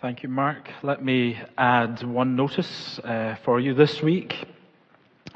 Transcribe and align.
Thank 0.00 0.22
you, 0.22 0.30
Mark. 0.30 0.70
Let 0.82 1.04
me 1.04 1.38
add 1.58 2.02
one 2.02 2.34
notice 2.34 2.98
uh, 3.00 3.36
for 3.44 3.60
you 3.60 3.74
this 3.74 4.00
week. 4.00 4.48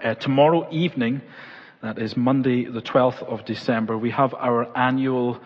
Uh, 0.03 0.15
tomorrow 0.15 0.67
evening, 0.71 1.21
that 1.83 1.99
is 1.99 2.17
Monday, 2.17 2.65
the 2.65 2.81
12th 2.81 3.23
of 3.25 3.45
December, 3.45 3.99
we 3.99 4.11
have 4.13 4.33
our 4.33 4.75
annual 4.75 5.39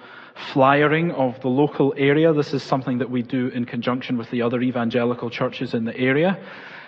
flyering 0.53 1.11
of 1.11 1.41
the 1.41 1.49
local 1.49 1.93
area. 1.97 2.33
This 2.33 2.55
is 2.55 2.63
something 2.63 2.99
that 2.99 3.11
we 3.11 3.23
do 3.23 3.49
in 3.49 3.65
conjunction 3.65 4.19
with 4.19 4.31
the 4.31 4.43
other 4.43 4.61
evangelical 4.61 5.31
churches 5.31 5.75
in 5.75 5.85
the 5.85 5.97
area. 5.97 6.39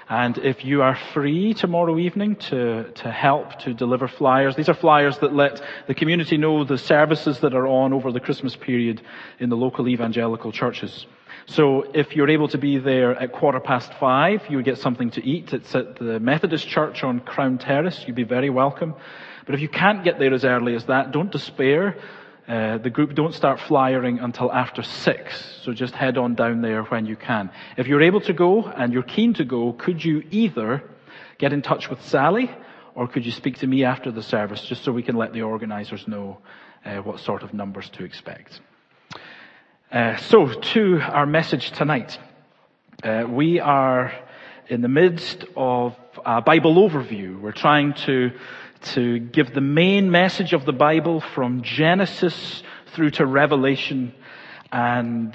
And 0.09 0.39
if 0.39 0.65
you 0.65 0.83
are 0.83 0.97
free 1.12 1.53
tomorrow 1.53 1.99
evening 1.99 2.37
to, 2.37 2.93
to 2.93 3.11
help 3.11 3.59
to 3.61 3.75
deliver 3.75 4.07
flyers, 4.07 4.55
these 4.55 4.69
are 4.69 4.75
flyers 4.75 5.19
that 5.19 5.35
let 5.35 5.61
the 5.89 5.95
community 5.95 6.37
know 6.37 6.62
the 6.62 6.79
services 6.79 7.41
that 7.41 7.55
are 7.55 7.67
on 7.67 7.93
over 7.93 8.12
the 8.12 8.21
Christmas 8.21 8.55
period 8.55 9.03
in 9.41 9.51
the 9.51 9.57
local 9.57 9.89
evangelical 9.89 10.53
churches. 10.53 11.07
So 11.51 11.82
if 11.95 12.14
you're 12.14 12.30
able 12.30 12.46
to 12.46 12.59
be 12.59 12.79
there 12.79 13.16
at 13.16 13.33
quarter 13.33 13.59
past 13.59 13.93
five, 13.95 14.43
you 14.48 14.59
would 14.59 14.65
get 14.65 14.79
something 14.79 15.11
to 15.11 15.27
eat. 15.27 15.52
It's 15.52 15.75
at 15.75 15.97
the 15.97 16.20
Methodist 16.20 16.69
Church 16.69 17.02
on 17.02 17.19
Crown 17.19 17.59
Terrace. 17.59 18.05
You'd 18.06 18.15
be 18.15 18.23
very 18.23 18.51
welcome. 18.51 18.95
But 19.47 19.56
if 19.56 19.61
you 19.61 19.69
can't 19.69 20.05
get 20.05 20.20
there 20.20 20.33
as 20.33 20.45
early 20.45 20.77
as 20.77 20.84
that, 20.84 21.11
don't 21.11 21.33
despair. 21.33 21.97
Uh, 22.47 22.78
the 22.78 22.89
group 22.89 23.15
don't 23.16 23.34
start 23.34 23.59
flyering 23.59 24.20
until 24.20 24.52
after 24.52 24.84
six, 24.84 25.61
so 25.62 25.73
just 25.73 25.92
head 25.92 26.16
on 26.16 26.37
down 26.37 26.62
there 26.62 26.84
when 26.84 27.05
you 27.05 27.16
can. 27.16 27.51
If 27.77 27.89
you're 27.89 28.03
able 28.03 28.20
to 28.23 28.33
go 28.33 28.67
and 28.67 28.92
you're 28.92 29.03
keen 29.03 29.34
to 29.34 29.45
go, 29.45 29.73
could 29.73 30.05
you 30.05 30.23
either 30.30 30.84
get 31.39 31.53
in 31.53 31.62
touch 31.62 31.91
with 31.91 32.01
Sally 32.05 32.48
or 32.95 33.09
could 33.09 33.27
you 33.27 33.33
speak 33.33 33.59
to 33.59 33.67
me 33.67 33.83
after 33.83 34.12
the 34.12 34.23
service 34.23 34.64
just 34.64 34.84
so 34.84 34.92
we 34.92 35.03
can 35.03 35.17
let 35.17 35.33
the 35.33 35.42
organizers 35.42 36.06
know 36.06 36.39
uh, 36.84 36.98
what 36.98 37.19
sort 37.19 37.42
of 37.42 37.53
numbers 37.53 37.89
to 37.91 38.05
expect? 38.05 38.61
Uh, 39.91 40.17
so, 40.19 40.47
to 40.47 41.01
our 41.01 41.27
message 41.27 41.73
tonight. 41.73 42.17
Uh, 43.03 43.25
we 43.29 43.59
are 43.59 44.15
in 44.69 44.83
the 44.83 44.89
midst 44.89 45.45
of 45.57 45.97
a 46.25 46.41
Bible 46.41 46.77
overview. 46.77 47.41
We're 47.41 47.51
trying 47.51 47.95
to, 48.05 48.31
to 48.92 49.19
give 49.19 49.53
the 49.53 49.61
main 49.61 50.12
message 50.12 50.53
of 50.53 50.64
the 50.64 50.73
Bible 50.73 51.20
from 51.20 51.62
Genesis 51.62 52.62
through 52.95 53.11
to 53.11 53.27
Revelation. 53.27 54.14
And 54.70 55.34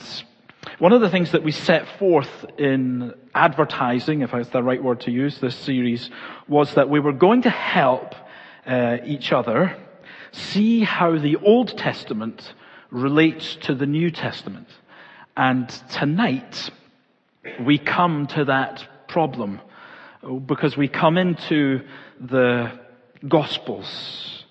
one 0.80 0.94
of 0.94 1.02
the 1.02 1.10
things 1.10 1.34
that 1.34 1.44
we 1.44 1.52
set 1.52 2.00
forth 2.00 2.46
in 2.58 3.14
advertising, 3.34 4.22
if 4.22 4.32
that's 4.32 4.48
the 4.52 4.64
right 4.64 4.82
word 4.82 5.02
to 5.02 5.12
use, 5.12 5.38
this 5.40 5.58
series, 5.58 6.10
was 6.48 6.76
that 6.76 6.88
we 6.90 7.02
were 7.02 7.12
going 7.12 7.42
to 7.42 7.50
help 7.50 8.16
uh, 8.66 9.00
each 9.04 9.34
other 9.34 9.76
see 10.32 10.80
how 10.80 11.18
the 11.18 11.36
Old 11.36 11.78
Testament 11.78 12.54
relates 12.96 13.58
to 13.58 13.76
the 13.76 13.86
New 13.86 14.10
Testament. 14.10 14.70
And 15.36 15.68
tonight, 15.92 16.72
we 17.60 17.78
come 17.78 18.26
to 18.28 18.46
that 18.46 18.88
problem 19.10 19.60
because 20.46 20.78
we 20.78 20.88
come 20.88 21.18
into 21.18 21.82
the 22.22 22.72
Gospels. 23.28 24.46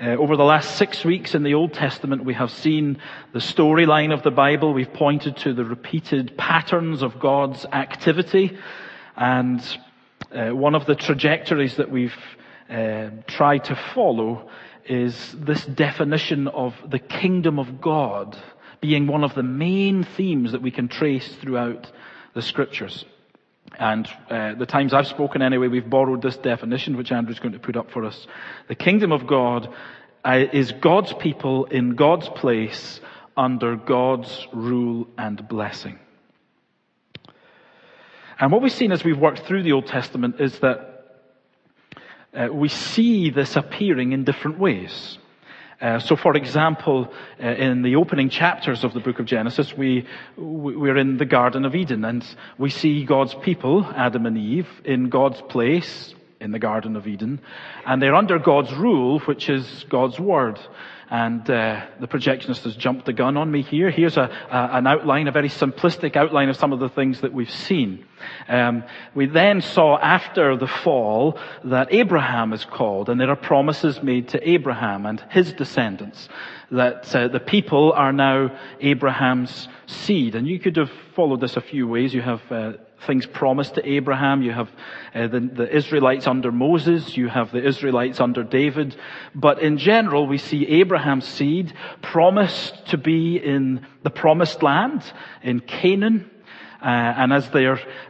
Uh, 0.00 0.16
over 0.16 0.36
the 0.36 0.42
last 0.42 0.76
six 0.76 1.04
weeks 1.04 1.36
in 1.36 1.44
the 1.44 1.54
Old 1.54 1.72
Testament, 1.72 2.24
we 2.24 2.34
have 2.34 2.50
seen 2.50 2.98
the 3.32 3.38
storyline 3.38 4.12
of 4.12 4.24
the 4.24 4.32
Bible. 4.32 4.74
We've 4.74 4.92
pointed 4.92 5.36
to 5.38 5.54
the 5.54 5.64
repeated 5.64 6.36
patterns 6.36 7.00
of 7.00 7.20
God's 7.20 7.64
activity. 7.66 8.58
And 9.16 9.64
uh, 10.32 10.50
one 10.50 10.74
of 10.74 10.86
the 10.86 10.96
trajectories 10.96 11.76
that 11.76 11.92
we've 11.92 12.16
uh, 12.68 13.10
tried 13.28 13.64
to 13.64 13.76
follow 13.94 14.50
is 14.86 15.34
this 15.38 15.64
definition 15.64 16.48
of 16.48 16.74
the 16.88 16.98
kingdom 16.98 17.58
of 17.58 17.80
God 17.80 18.36
being 18.80 19.06
one 19.06 19.24
of 19.24 19.34
the 19.34 19.42
main 19.42 20.04
themes 20.04 20.52
that 20.52 20.62
we 20.62 20.70
can 20.70 20.88
trace 20.88 21.34
throughout 21.40 21.90
the 22.34 22.42
scriptures. 22.42 23.04
And 23.78 24.06
uh, 24.30 24.54
the 24.54 24.66
times 24.66 24.92
I've 24.92 25.06
spoken 25.06 25.42
anyway, 25.42 25.68
we've 25.68 25.88
borrowed 25.88 26.22
this 26.22 26.36
definition, 26.36 26.96
which 26.96 27.10
Andrew's 27.10 27.38
going 27.38 27.52
to 27.52 27.58
put 27.58 27.76
up 27.76 27.90
for 27.90 28.04
us. 28.04 28.26
The 28.68 28.74
kingdom 28.74 29.10
of 29.10 29.26
God 29.26 29.72
uh, 30.24 30.44
is 30.52 30.72
God's 30.72 31.12
people 31.14 31.64
in 31.64 31.96
God's 31.96 32.28
place 32.28 33.00
under 33.36 33.76
God's 33.76 34.46
rule 34.52 35.08
and 35.18 35.48
blessing. 35.48 35.98
And 38.38 38.52
what 38.52 38.62
we've 38.62 38.72
seen 38.72 38.92
as 38.92 39.04
we've 39.04 39.18
worked 39.18 39.40
through 39.40 39.62
the 39.62 39.72
Old 39.72 39.86
Testament 39.86 40.40
is 40.40 40.58
that 40.60 40.93
uh, 42.34 42.48
we 42.52 42.68
see 42.68 43.30
this 43.30 43.56
appearing 43.56 44.12
in 44.12 44.24
different 44.24 44.58
ways. 44.58 45.18
Uh, 45.80 45.98
so, 45.98 46.16
for 46.16 46.36
example, 46.36 47.12
uh, 47.42 47.46
in 47.46 47.82
the 47.82 47.96
opening 47.96 48.30
chapters 48.30 48.84
of 48.84 48.94
the 48.94 49.00
book 49.00 49.18
of 49.18 49.26
Genesis, 49.26 49.76
we, 49.76 50.06
we're 50.36 50.96
in 50.96 51.18
the 51.18 51.24
Garden 51.24 51.64
of 51.64 51.74
Eden 51.74 52.04
and 52.04 52.24
we 52.58 52.70
see 52.70 53.04
God's 53.04 53.34
people, 53.34 53.84
Adam 53.96 54.24
and 54.26 54.38
Eve, 54.38 54.68
in 54.84 55.10
God's 55.10 55.42
place 55.42 56.14
in 56.40 56.52
the 56.52 56.58
Garden 56.58 56.96
of 56.96 57.06
Eden. 57.06 57.40
And 57.86 58.00
they're 58.00 58.14
under 58.14 58.38
God's 58.38 58.72
rule, 58.72 59.18
which 59.20 59.48
is 59.48 59.84
God's 59.88 60.18
Word. 60.18 60.58
And 61.14 61.48
uh, 61.48 61.86
the 62.00 62.08
projectionist 62.08 62.64
has 62.64 62.74
jumped 62.74 63.06
the 63.06 63.12
gun 63.12 63.36
on 63.36 63.48
me 63.48 63.62
here. 63.62 63.88
Here's 63.88 64.16
a, 64.16 64.28
a, 64.50 64.78
an 64.78 64.88
outline, 64.88 65.28
a 65.28 65.30
very 65.30 65.48
simplistic 65.48 66.16
outline 66.16 66.48
of 66.48 66.56
some 66.56 66.72
of 66.72 66.80
the 66.80 66.88
things 66.88 67.20
that 67.20 67.32
we've 67.32 67.48
seen. 67.48 68.04
Um, 68.48 68.82
we 69.14 69.26
then 69.26 69.60
saw 69.60 69.96
after 69.96 70.56
the 70.56 70.66
fall 70.66 71.38
that 71.62 71.94
Abraham 71.94 72.52
is 72.52 72.64
called, 72.64 73.08
and 73.08 73.20
there 73.20 73.30
are 73.30 73.36
promises 73.36 74.02
made 74.02 74.30
to 74.30 74.50
Abraham 74.50 75.06
and 75.06 75.20
his 75.30 75.52
descendants 75.52 76.28
that 76.72 77.14
uh, 77.14 77.28
the 77.28 77.38
people 77.38 77.92
are 77.92 78.12
now 78.12 78.50
Abraham's 78.80 79.68
seed. 79.86 80.34
And 80.34 80.48
you 80.48 80.58
could 80.58 80.76
have 80.76 80.90
followed 81.14 81.40
this 81.40 81.56
a 81.56 81.60
few 81.60 81.86
ways. 81.86 82.12
You 82.12 82.22
have 82.22 82.42
uh, 82.50 82.72
things 83.06 83.26
promised 83.26 83.74
to 83.76 83.88
Abraham. 83.88 84.42
You 84.42 84.52
have 84.52 84.70
uh, 85.14 85.26
the, 85.28 85.40
the, 85.40 85.76
Israelites 85.76 86.26
under 86.26 86.50
Moses. 86.50 87.16
You 87.16 87.28
have 87.28 87.52
the 87.52 87.64
Israelites 87.64 88.20
under 88.20 88.42
David. 88.42 88.96
But 89.34 89.62
in 89.62 89.78
general, 89.78 90.26
we 90.26 90.38
see 90.38 90.66
Abraham's 90.66 91.26
seed 91.26 91.72
promised 92.02 92.88
to 92.88 92.98
be 92.98 93.36
in 93.36 93.86
the 94.02 94.10
promised 94.10 94.62
land, 94.62 95.02
in 95.42 95.60
Canaan. 95.60 96.30
Uh, 96.84 97.14
and 97.16 97.32
as, 97.32 97.48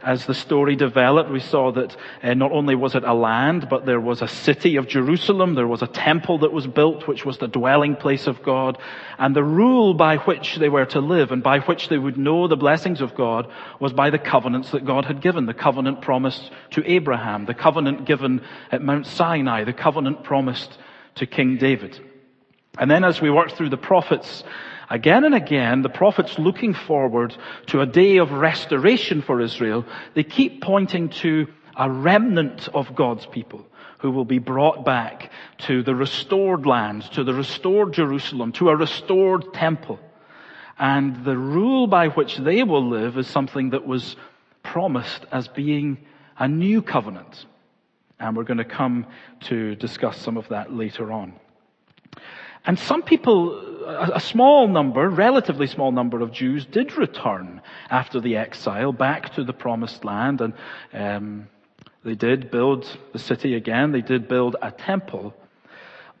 as 0.03 0.25
the 0.25 0.33
story 0.33 0.75
developed, 0.75 1.31
we 1.31 1.39
saw 1.39 1.71
that 1.71 1.95
uh, 2.21 2.33
not 2.33 2.51
only 2.51 2.75
was 2.75 2.93
it 2.93 3.05
a 3.05 3.13
land, 3.13 3.69
but 3.69 3.85
there 3.85 4.01
was 4.01 4.21
a 4.21 4.27
city 4.27 4.75
of 4.75 4.85
Jerusalem. 4.85 5.55
There 5.55 5.65
was 5.65 5.81
a 5.81 5.87
temple 5.87 6.39
that 6.39 6.51
was 6.51 6.67
built, 6.67 7.07
which 7.07 7.23
was 7.23 7.37
the 7.37 7.47
dwelling 7.47 7.95
place 7.95 8.27
of 8.27 8.43
God. 8.43 8.77
And 9.17 9.33
the 9.33 9.45
rule 9.45 9.93
by 9.93 10.17
which 10.17 10.57
they 10.57 10.67
were 10.67 10.85
to 10.87 10.99
live 10.99 11.31
and 11.31 11.41
by 11.41 11.59
which 11.59 11.87
they 11.87 11.97
would 11.97 12.17
know 12.17 12.49
the 12.49 12.57
blessings 12.57 12.99
of 12.99 13.15
God 13.15 13.49
was 13.79 13.93
by 13.93 14.09
the 14.09 14.19
covenants 14.19 14.71
that 14.71 14.85
God 14.85 15.05
had 15.05 15.21
given. 15.21 15.45
The 15.45 15.53
covenant 15.53 16.01
promised 16.01 16.51
to 16.71 16.83
Abraham, 16.85 17.45
the 17.45 17.53
covenant 17.53 18.03
given 18.03 18.41
at 18.73 18.81
Mount 18.81 19.07
Sinai, 19.07 19.63
the 19.63 19.71
covenant 19.71 20.25
promised 20.25 20.77
to 21.15 21.25
King 21.25 21.55
David. 21.55 21.97
And 22.77 22.91
then 22.91 23.05
as 23.05 23.21
we 23.21 23.29
worked 23.29 23.53
through 23.53 23.69
the 23.69 23.77
prophets, 23.77 24.43
Again 24.89 25.23
and 25.23 25.33
again, 25.33 25.81
the 25.81 25.89
prophets 25.89 26.37
looking 26.37 26.73
forward 26.73 27.35
to 27.67 27.81
a 27.81 27.85
day 27.85 28.17
of 28.17 28.31
restoration 28.31 29.21
for 29.21 29.41
Israel, 29.41 29.85
they 30.13 30.23
keep 30.23 30.61
pointing 30.61 31.09
to 31.09 31.47
a 31.75 31.89
remnant 31.89 32.69
of 32.73 32.95
God's 32.95 33.25
people 33.25 33.65
who 33.99 34.11
will 34.11 34.25
be 34.25 34.39
brought 34.39 34.85
back 34.85 35.31
to 35.57 35.81
the 35.81 35.95
restored 35.95 36.65
land, 36.65 37.03
to 37.13 37.23
the 37.23 37.33
restored 37.33 37.93
Jerusalem, 37.93 38.51
to 38.53 38.69
a 38.69 38.75
restored 38.75 39.53
temple. 39.53 39.99
And 40.77 41.23
the 41.23 41.37
rule 41.37 41.87
by 41.87 42.09
which 42.09 42.37
they 42.37 42.63
will 42.63 42.87
live 42.87 43.17
is 43.17 43.27
something 43.27 43.71
that 43.71 43.87
was 43.87 44.15
promised 44.61 45.25
as 45.31 45.47
being 45.47 46.05
a 46.37 46.47
new 46.47 46.81
covenant. 46.81 47.45
And 48.19 48.35
we're 48.35 48.43
going 48.43 48.57
to 48.57 48.65
come 48.65 49.07
to 49.45 49.75
discuss 49.75 50.17
some 50.17 50.37
of 50.37 50.49
that 50.49 50.71
later 50.71 51.11
on. 51.11 51.33
And 52.65 52.79
some 52.79 53.03
people, 53.03 53.87
a 53.87 54.19
small 54.19 54.67
number, 54.67 55.07
relatively 55.09 55.67
small 55.67 55.91
number 55.91 56.21
of 56.21 56.31
Jews 56.31 56.65
did 56.65 56.97
return 56.97 57.61
after 57.89 58.19
the 58.19 58.37
exile 58.37 58.91
back 58.91 59.35
to 59.35 59.43
the 59.43 59.53
promised 59.53 60.03
land 60.03 60.41
and 60.41 60.53
um, 60.93 61.47
they 62.03 62.15
did 62.15 62.51
build 62.51 62.85
the 63.13 63.19
city 63.19 63.55
again. 63.55 63.91
They 63.91 64.01
did 64.01 64.27
build 64.27 64.55
a 64.61 64.71
temple. 64.71 65.33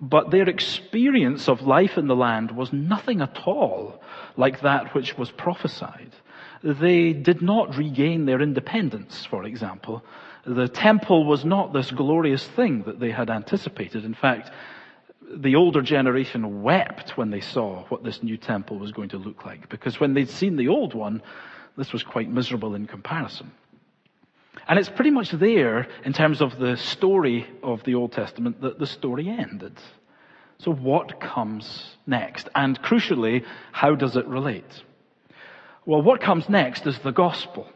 But 0.01 0.31
their 0.31 0.49
experience 0.49 1.47
of 1.47 1.61
life 1.61 1.97
in 1.97 2.07
the 2.07 2.15
land 2.15 2.51
was 2.51 2.73
nothing 2.73 3.21
at 3.21 3.39
all 3.45 4.01
like 4.35 4.61
that 4.61 4.93
which 4.93 5.17
was 5.17 5.31
prophesied. 5.31 6.11
They 6.63 7.13
did 7.13 7.41
not 7.41 7.77
regain 7.77 8.25
their 8.25 8.41
independence, 8.41 9.25
for 9.25 9.45
example. 9.45 10.03
The 10.45 10.67
temple 10.67 11.25
was 11.25 11.45
not 11.45 11.73
this 11.73 11.91
glorious 11.91 12.45
thing 12.45 12.83
that 12.83 12.99
they 12.99 13.11
had 13.11 13.29
anticipated. 13.29 14.03
In 14.03 14.15
fact, 14.15 14.51
the 15.33 15.55
older 15.55 15.81
generation 15.81 16.61
wept 16.61 17.17
when 17.17 17.31
they 17.31 17.41
saw 17.41 17.85
what 17.85 18.03
this 18.03 18.21
new 18.21 18.37
temple 18.37 18.77
was 18.77 18.91
going 18.91 19.09
to 19.09 19.17
look 19.17 19.45
like, 19.45 19.69
because 19.69 19.99
when 19.99 20.13
they'd 20.13 20.29
seen 20.29 20.55
the 20.55 20.67
old 20.67 20.93
one, 20.93 21.21
this 21.77 21.91
was 21.91 22.03
quite 22.03 22.29
miserable 22.29 22.75
in 22.75 22.87
comparison. 22.87 23.51
And 24.67 24.79
it's 24.79 24.89
pretty 24.89 25.11
much 25.11 25.31
there, 25.31 25.87
in 26.03 26.13
terms 26.13 26.41
of 26.41 26.57
the 26.57 26.77
story 26.77 27.47
of 27.61 27.83
the 27.83 27.95
Old 27.95 28.13
Testament, 28.13 28.61
that 28.61 28.79
the 28.79 28.87
story 28.87 29.29
ended. 29.29 29.77
So 30.59 30.71
what 30.71 31.19
comes 31.19 31.97
next? 32.07 32.49
And 32.55 32.81
crucially, 32.81 33.45
how 33.71 33.95
does 33.95 34.15
it 34.15 34.25
relate? 34.25 34.83
Well, 35.85 36.01
what 36.01 36.21
comes 36.21 36.49
next 36.49 36.87
is 36.87 36.97
the 36.99 37.11
gospel. 37.11 37.67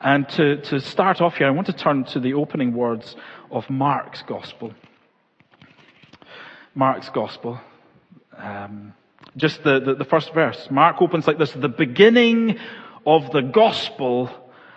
And 0.00 0.28
to, 0.30 0.60
to 0.62 0.80
start 0.80 1.20
off 1.20 1.36
here, 1.36 1.46
I 1.46 1.50
want 1.50 1.66
to 1.66 1.72
turn 1.72 2.04
to 2.04 2.20
the 2.20 2.34
opening 2.34 2.72
words 2.74 3.16
of 3.50 3.68
Mark's 3.68 4.22
gospel. 4.22 4.72
Mark's 6.74 7.08
gospel. 7.10 7.60
Um, 8.36 8.94
just 9.36 9.62
the, 9.62 9.80
the, 9.80 9.94
the 9.94 10.04
first 10.04 10.32
verse. 10.32 10.68
Mark 10.70 11.00
opens 11.00 11.26
like 11.26 11.38
this, 11.38 11.52
the 11.52 11.68
beginning 11.68 12.58
of 13.06 13.30
the 13.32 13.42
gospel 13.42 14.30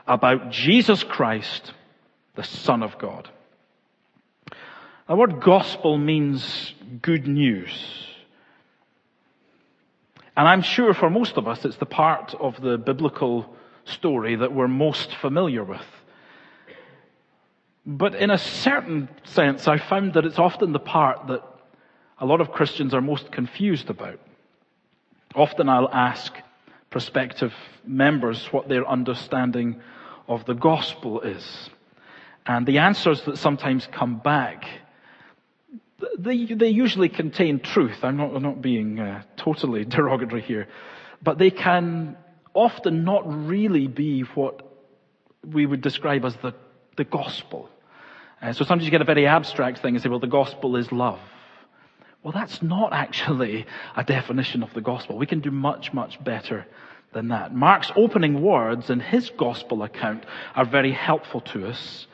about 0.07 0.49
Jesus 0.51 1.03
Christ, 1.03 1.73
the 2.35 2.43
Son 2.43 2.83
of 2.83 2.97
God. 2.97 3.29
The 5.07 5.15
word 5.15 5.41
gospel 5.41 5.97
means 5.97 6.73
good 7.01 7.27
news. 7.27 7.71
And 10.35 10.47
I'm 10.47 10.61
sure 10.61 10.93
for 10.93 11.09
most 11.09 11.37
of 11.37 11.47
us 11.47 11.63
it's 11.65 11.77
the 11.77 11.85
part 11.85 12.33
of 12.39 12.59
the 12.61 12.77
biblical 12.77 13.53
story 13.85 14.35
that 14.35 14.53
we're 14.53 14.67
most 14.67 15.13
familiar 15.15 15.63
with. 15.63 15.85
But 17.85 18.15
in 18.15 18.31
a 18.31 18.37
certain 18.37 19.09
sense, 19.25 19.67
I 19.67 19.77
found 19.77 20.13
that 20.13 20.25
it's 20.25 20.39
often 20.39 20.71
the 20.71 20.79
part 20.79 21.27
that 21.27 21.43
a 22.19 22.25
lot 22.25 22.41
of 22.41 22.51
Christians 22.51 22.93
are 22.93 23.01
most 23.01 23.31
confused 23.31 23.89
about. 23.89 24.19
Often 25.35 25.69
I'll 25.69 25.89
ask 25.89 26.33
prospective 26.89 27.53
members 27.85 28.47
what 28.51 28.69
their 28.69 28.87
understanding 28.87 29.81
of 30.27 30.45
the 30.45 30.53
gospel 30.53 31.21
is. 31.21 31.69
And 32.45 32.65
the 32.65 32.79
answers 32.79 33.21
that 33.23 33.37
sometimes 33.37 33.87
come 33.91 34.19
back, 34.19 34.65
they, 36.17 36.45
they 36.45 36.69
usually 36.69 37.09
contain 37.09 37.59
truth. 37.59 38.03
I'm 38.03 38.17
not, 38.17 38.35
I'm 38.35 38.43
not 38.43 38.61
being 38.61 38.99
uh, 38.99 39.23
totally 39.37 39.85
derogatory 39.95 40.41
here. 40.41 40.67
But 41.21 41.37
they 41.37 41.49
can 41.49 42.17
often 42.53 43.03
not 43.03 43.23
really 43.47 43.87
be 43.87 44.21
what 44.21 44.61
we 45.43 45.65
would 45.65 45.81
describe 45.81 46.25
as 46.25 46.35
the, 46.37 46.53
the 46.95 47.03
gospel. 47.03 47.69
Uh, 48.41 48.53
so 48.53 48.65
sometimes 48.65 48.85
you 48.85 48.91
get 48.91 49.01
a 49.01 49.05
very 49.05 49.25
abstract 49.25 49.79
thing 49.79 49.95
and 49.95 50.03
say, 50.03 50.09
well, 50.09 50.19
the 50.19 50.27
gospel 50.27 50.75
is 50.75 50.91
love. 50.91 51.19
Well, 52.23 52.33
that's 52.33 52.61
not 52.61 52.93
actually 52.93 53.65
a 53.97 54.03
definition 54.03 54.63
of 54.63 54.73
the 54.73 54.81
gospel. 54.81 55.17
We 55.17 55.25
can 55.25 55.41
do 55.41 55.51
much, 55.51 55.93
much 55.93 56.23
better 56.23 56.65
than 57.11 57.27
that. 57.27 57.53
Mark's 57.53 57.91
opening 57.95 58.41
words 58.41 58.89
in 58.89 59.01
his 59.01 59.29
gospel 59.29 59.83
account 59.83 60.25
are 60.55 60.65
very 60.65 60.93
helpful 60.93 61.41
to 61.41 61.67
us 61.67 62.07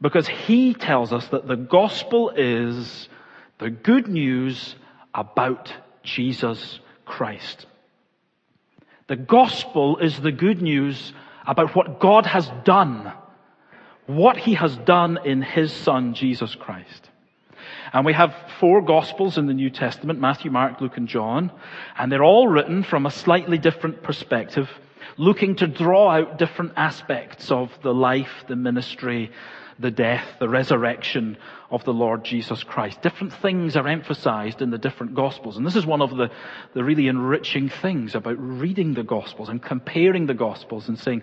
because 0.00 0.26
he 0.26 0.74
tells 0.74 1.12
us 1.12 1.26
that 1.28 1.46
the 1.46 1.56
gospel 1.56 2.30
is 2.30 3.08
the 3.58 3.70
good 3.70 4.08
news 4.08 4.74
about 5.14 5.72
Jesus 6.02 6.80
Christ. 7.04 7.66
The 9.06 9.16
gospel 9.16 9.98
is 9.98 10.20
the 10.20 10.32
good 10.32 10.60
news 10.60 11.12
about 11.46 11.76
what 11.76 12.00
God 12.00 12.26
has 12.26 12.50
done, 12.64 13.12
what 14.06 14.36
he 14.36 14.54
has 14.54 14.76
done 14.78 15.20
in 15.24 15.40
his 15.40 15.72
son, 15.72 16.14
Jesus 16.14 16.54
Christ. 16.56 17.05
And 17.92 18.04
we 18.04 18.12
have 18.12 18.34
four 18.60 18.82
Gospels 18.82 19.38
in 19.38 19.46
the 19.46 19.54
New 19.54 19.70
Testament, 19.70 20.20
Matthew, 20.20 20.50
Mark, 20.50 20.80
Luke, 20.80 20.96
and 20.96 21.08
John. 21.08 21.52
And 21.98 22.10
they're 22.10 22.24
all 22.24 22.48
written 22.48 22.82
from 22.82 23.06
a 23.06 23.10
slightly 23.10 23.58
different 23.58 24.02
perspective, 24.02 24.68
looking 25.16 25.56
to 25.56 25.66
draw 25.66 26.10
out 26.10 26.38
different 26.38 26.72
aspects 26.76 27.50
of 27.50 27.70
the 27.82 27.94
life, 27.94 28.44
the 28.48 28.56
ministry, 28.56 29.30
the 29.78 29.90
death, 29.90 30.26
the 30.38 30.48
resurrection 30.48 31.36
of 31.70 31.84
the 31.84 31.92
Lord 31.92 32.24
Jesus 32.24 32.62
Christ. 32.62 33.02
Different 33.02 33.32
things 33.34 33.76
are 33.76 33.86
emphasized 33.86 34.62
in 34.62 34.70
the 34.70 34.78
different 34.78 35.14
Gospels. 35.14 35.56
And 35.56 35.66
this 35.66 35.76
is 35.76 35.84
one 35.84 36.00
of 36.00 36.16
the, 36.16 36.30
the 36.74 36.82
really 36.82 37.08
enriching 37.08 37.68
things 37.68 38.14
about 38.14 38.38
reading 38.38 38.94
the 38.94 39.02
Gospels 39.02 39.48
and 39.48 39.62
comparing 39.62 40.26
the 40.26 40.34
Gospels 40.34 40.88
and 40.88 40.98
saying, 40.98 41.22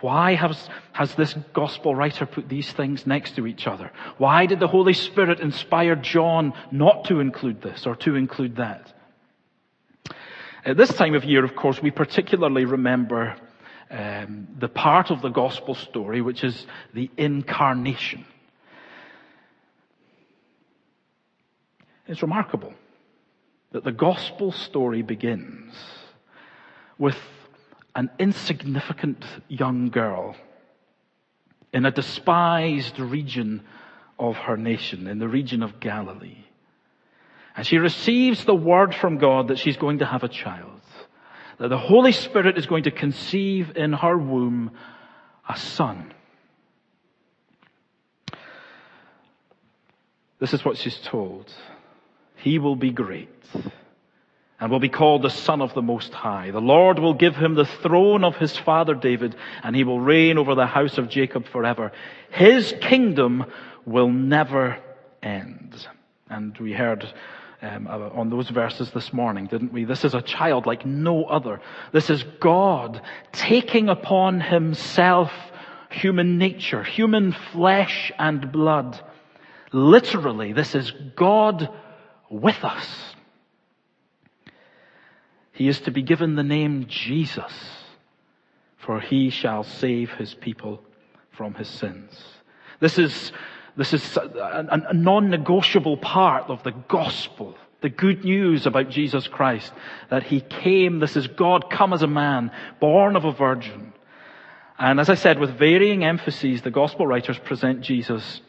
why 0.00 0.34
has, 0.34 0.68
has 0.92 1.14
this 1.14 1.34
gospel 1.52 1.94
writer 1.94 2.26
put 2.26 2.48
these 2.48 2.70
things 2.72 3.06
next 3.06 3.36
to 3.36 3.46
each 3.46 3.66
other? 3.66 3.90
Why 4.18 4.46
did 4.46 4.60
the 4.60 4.68
Holy 4.68 4.94
Spirit 4.94 5.40
inspire 5.40 5.96
John 5.96 6.54
not 6.70 7.04
to 7.06 7.20
include 7.20 7.60
this 7.62 7.86
or 7.86 7.96
to 7.96 8.16
include 8.16 8.56
that? 8.56 8.92
At 10.64 10.76
this 10.76 10.92
time 10.92 11.14
of 11.14 11.24
year, 11.24 11.44
of 11.44 11.56
course, 11.56 11.80
we 11.82 11.90
particularly 11.90 12.64
remember 12.64 13.36
um, 13.90 14.48
the 14.58 14.68
part 14.68 15.10
of 15.10 15.22
the 15.22 15.30
gospel 15.30 15.74
story 15.74 16.20
which 16.20 16.44
is 16.44 16.66
the 16.94 17.10
incarnation. 17.16 18.24
It's 22.06 22.22
remarkable 22.22 22.74
that 23.72 23.84
the 23.84 23.92
gospel 23.92 24.52
story 24.52 25.02
begins 25.02 25.74
with 26.98 27.16
an 27.94 28.10
insignificant 28.18 29.24
young 29.48 29.90
girl 29.90 30.36
in 31.72 31.86
a 31.86 31.90
despised 31.90 32.98
region 32.98 33.62
of 34.18 34.36
her 34.36 34.56
nation, 34.56 35.06
in 35.06 35.18
the 35.18 35.28
region 35.28 35.62
of 35.62 35.80
Galilee. 35.80 36.44
And 37.56 37.66
she 37.66 37.78
receives 37.78 38.44
the 38.44 38.54
word 38.54 38.94
from 38.94 39.18
God 39.18 39.48
that 39.48 39.58
she's 39.58 39.76
going 39.76 39.98
to 39.98 40.06
have 40.06 40.22
a 40.22 40.28
child, 40.28 40.80
that 41.58 41.68
the 41.68 41.78
Holy 41.78 42.12
Spirit 42.12 42.58
is 42.58 42.66
going 42.66 42.84
to 42.84 42.90
conceive 42.90 43.76
in 43.76 43.92
her 43.92 44.16
womb 44.16 44.72
a 45.48 45.56
son. 45.56 46.12
This 50.38 50.54
is 50.54 50.64
what 50.64 50.78
she's 50.78 50.98
told. 50.98 51.52
He 52.36 52.58
will 52.58 52.76
be 52.76 52.90
great 52.90 53.28
and 54.60 54.70
will 54.70 54.78
be 54.78 54.90
called 54.90 55.22
the 55.22 55.30
Son 55.30 55.62
of 55.62 55.72
the 55.72 55.82
Most 55.82 56.12
High. 56.12 56.50
The 56.50 56.60
Lord 56.60 56.98
will 56.98 57.14
give 57.14 57.34
him 57.34 57.54
the 57.54 57.64
throne 57.64 58.22
of 58.22 58.36
his 58.36 58.56
father 58.56 58.94
David, 58.94 59.34
and 59.62 59.74
he 59.74 59.84
will 59.84 59.98
reign 59.98 60.36
over 60.36 60.54
the 60.54 60.66
house 60.66 60.98
of 60.98 61.08
Jacob 61.08 61.46
forever. 61.48 61.92
His 62.30 62.74
kingdom 62.82 63.46
will 63.86 64.10
never 64.10 64.78
end. 65.22 65.86
And 66.28 66.56
we 66.58 66.72
heard 66.72 67.12
um, 67.62 67.86
on 67.86 68.30
those 68.30 68.50
verses 68.50 68.90
this 68.90 69.12
morning, 69.12 69.46
didn't 69.46 69.72
we? 69.72 69.84
This 69.84 70.04
is 70.04 70.14
a 70.14 70.22
child 70.22 70.66
like 70.66 70.84
no 70.84 71.24
other. 71.24 71.60
This 71.92 72.10
is 72.10 72.22
God 72.40 73.00
taking 73.32 73.88
upon 73.88 74.40
himself 74.40 75.32
human 75.90 76.38
nature, 76.38 76.82
human 76.82 77.32
flesh 77.32 78.12
and 78.18 78.52
blood. 78.52 79.00
Literally, 79.72 80.52
this 80.52 80.74
is 80.74 80.92
God 81.16 81.68
with 82.28 82.62
us. 82.62 83.09
He 85.60 85.68
is 85.68 85.80
to 85.80 85.90
be 85.90 86.00
given 86.00 86.36
the 86.36 86.42
name 86.42 86.86
Jesus, 86.88 87.52
for 88.78 88.98
he 88.98 89.28
shall 89.28 89.62
save 89.62 90.10
his 90.12 90.32
people 90.32 90.80
from 91.32 91.52
his 91.52 91.68
sins. 91.68 92.18
This 92.80 92.98
is, 92.98 93.30
this 93.76 93.92
is 93.92 94.16
a, 94.16 94.66
a 94.88 94.94
non-negotiable 94.94 95.98
part 95.98 96.44
of 96.48 96.62
the 96.62 96.70
gospel. 96.70 97.58
The 97.82 97.90
good 97.90 98.24
news 98.24 98.64
about 98.64 98.88
Jesus 98.88 99.28
Christ, 99.28 99.70
that 100.08 100.22
he 100.22 100.40
came, 100.40 100.98
this 100.98 101.14
is 101.14 101.26
God 101.26 101.68
come 101.68 101.92
as 101.92 102.00
a 102.00 102.06
man, 102.06 102.50
born 102.80 103.14
of 103.14 103.26
a 103.26 103.32
virgin. 103.32 103.92
And 104.78 104.98
as 104.98 105.10
I 105.10 105.14
said, 105.14 105.38
with 105.38 105.58
varying 105.58 106.04
emphases, 106.04 106.62
the 106.62 106.70
gospel 106.70 107.06
writers 107.06 107.38
present 107.38 107.82
Jesus 107.82 108.40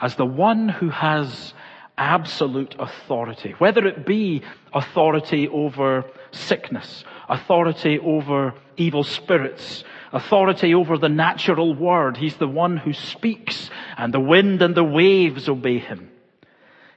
as 0.00 0.14
the 0.14 0.24
one 0.24 0.68
who 0.68 0.90
has 0.90 1.54
absolute 1.98 2.76
authority, 2.78 3.56
whether 3.58 3.84
it 3.84 4.06
be 4.06 4.42
authority 4.72 5.48
over 5.48 6.04
sickness, 6.32 7.04
authority 7.28 7.98
over 7.98 8.54
evil 8.76 9.04
spirits, 9.04 9.84
authority 10.12 10.74
over 10.74 10.98
the 10.98 11.08
natural 11.08 11.74
world. 11.74 12.16
He's 12.16 12.36
the 12.36 12.48
one 12.48 12.76
who 12.76 12.92
speaks 12.92 13.70
and 13.96 14.12
the 14.12 14.20
wind 14.20 14.62
and 14.62 14.74
the 14.74 14.84
waves 14.84 15.48
obey 15.48 15.78
him. 15.78 16.10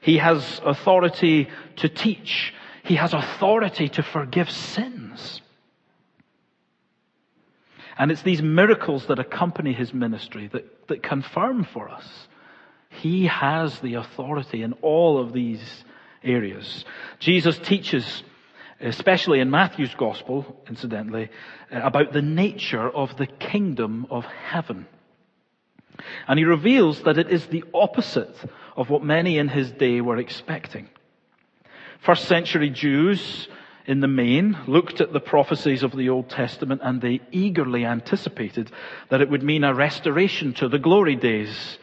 He 0.01 0.17
has 0.17 0.61
authority 0.63 1.49
to 1.77 1.89
teach. 1.89 2.53
He 2.83 2.95
has 2.95 3.13
authority 3.13 3.89
to 3.89 4.03
forgive 4.03 4.49
sins. 4.49 5.41
And 7.97 8.11
it's 8.11 8.21
these 8.21 8.41
miracles 8.41 9.07
that 9.07 9.19
accompany 9.19 9.73
his 9.73 9.93
ministry 9.93 10.49
that, 10.51 10.87
that 10.87 11.01
confirm 11.01 11.63
for 11.63 11.89
us 11.89 12.27
he 12.95 13.27
has 13.27 13.79
the 13.79 13.95
authority 13.95 14.61
in 14.63 14.73
all 14.81 15.19
of 15.19 15.33
these 15.33 15.83
areas. 16.23 16.85
Jesus 17.19 17.57
teaches, 17.57 18.23
especially 18.79 19.39
in 19.39 19.49
Matthew's 19.49 19.93
gospel, 19.95 20.63
incidentally, 20.67 21.29
uh, 21.71 21.81
about 21.81 22.13
the 22.13 22.21
nature 22.21 22.89
of 22.89 23.15
the 23.17 23.27
kingdom 23.27 24.07
of 24.09 24.25
heaven. 24.25 24.87
And 26.27 26.37
he 26.37 26.45
reveals 26.45 27.03
that 27.03 27.17
it 27.17 27.29
is 27.29 27.45
the 27.47 27.63
opposite 27.73 28.35
of 28.75 28.89
what 28.89 29.03
many 29.03 29.37
in 29.37 29.47
his 29.47 29.71
day 29.71 30.01
were 30.01 30.17
expecting. 30.17 30.89
First 31.99 32.25
century 32.25 32.69
Jews, 32.69 33.47
in 33.85 34.01
the 34.01 34.07
main, 34.07 34.57
looked 34.67 34.99
at 34.99 35.13
the 35.13 35.19
prophecies 35.19 35.83
of 35.83 35.95
the 35.95 36.09
Old 36.09 36.29
Testament 36.29 36.81
and 36.83 37.01
they 37.01 37.21
eagerly 37.31 37.85
anticipated 37.85 38.71
that 39.09 39.21
it 39.21 39.29
would 39.29 39.43
mean 39.43 39.63
a 39.63 39.73
restoration 39.73 40.53
to 40.55 40.67
the 40.67 40.79
glory 40.79 41.15
days 41.15 41.77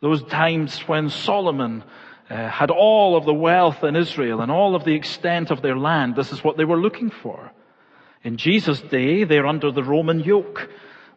those 0.00 0.22
times 0.24 0.78
when 0.86 1.10
Solomon 1.10 1.82
uh, 2.30 2.48
had 2.48 2.70
all 2.70 3.16
of 3.16 3.24
the 3.24 3.34
wealth 3.34 3.82
in 3.84 3.96
Israel 3.96 4.40
and 4.40 4.50
all 4.50 4.74
of 4.74 4.84
the 4.84 4.94
extent 4.94 5.50
of 5.50 5.62
their 5.62 5.76
land. 5.76 6.14
This 6.14 6.32
is 6.32 6.44
what 6.44 6.56
they 6.56 6.64
were 6.64 6.78
looking 6.78 7.10
for. 7.10 7.50
In 8.22 8.36
Jesus' 8.36 8.80
day, 8.80 9.24
they're 9.24 9.46
under 9.46 9.70
the 9.70 9.82
Roman 9.82 10.20
yoke. 10.20 10.68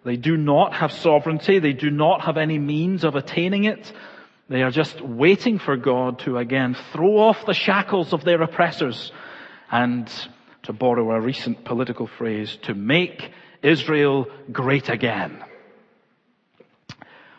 They 0.03 0.15
do 0.15 0.37
not 0.37 0.73
have 0.73 0.91
sovereignty. 0.91 1.59
They 1.59 1.73
do 1.73 1.89
not 1.89 2.21
have 2.21 2.37
any 2.37 2.59
means 2.59 3.03
of 3.03 3.15
attaining 3.15 3.65
it. 3.65 3.91
They 4.49 4.63
are 4.63 4.71
just 4.71 5.01
waiting 5.01 5.59
for 5.59 5.77
God 5.77 6.19
to 6.19 6.37
again 6.37 6.75
throw 6.91 7.17
off 7.17 7.45
the 7.45 7.53
shackles 7.53 8.13
of 8.13 8.23
their 8.23 8.41
oppressors 8.41 9.11
and, 9.69 10.11
to 10.63 10.73
borrow 10.73 11.11
a 11.11 11.21
recent 11.21 11.63
political 11.63 12.07
phrase, 12.07 12.57
to 12.63 12.73
make 12.73 13.31
Israel 13.61 14.27
great 14.51 14.89
again. 14.89 15.43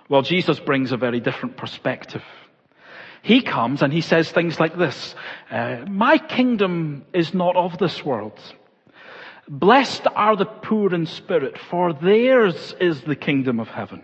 Well, 0.09 0.23
Jesus 0.23 0.59
brings 0.61 0.93
a 0.93 0.97
very 0.97 1.21
different 1.21 1.57
perspective. 1.57 2.23
He 3.23 3.41
comes 3.41 3.83
and 3.83 3.93
he 3.93 4.01
says 4.01 4.31
things 4.31 4.59
like 4.59 4.77
this, 4.77 5.15
uh, 5.51 5.85
my 5.89 6.19
kingdom 6.19 7.05
is 7.13 7.33
not 7.33 7.57
of 7.57 7.79
this 7.79 8.05
world. 8.05 8.39
Blessed 9.49 10.07
are 10.15 10.37
the 10.37 10.45
poor 10.45 10.95
in 10.95 11.07
spirit, 11.07 11.59
for 11.59 11.93
theirs 11.93 12.75
is 12.81 13.01
the 13.03 13.17
kingdom 13.17 13.61
of 13.61 13.69
heaven. 13.69 14.03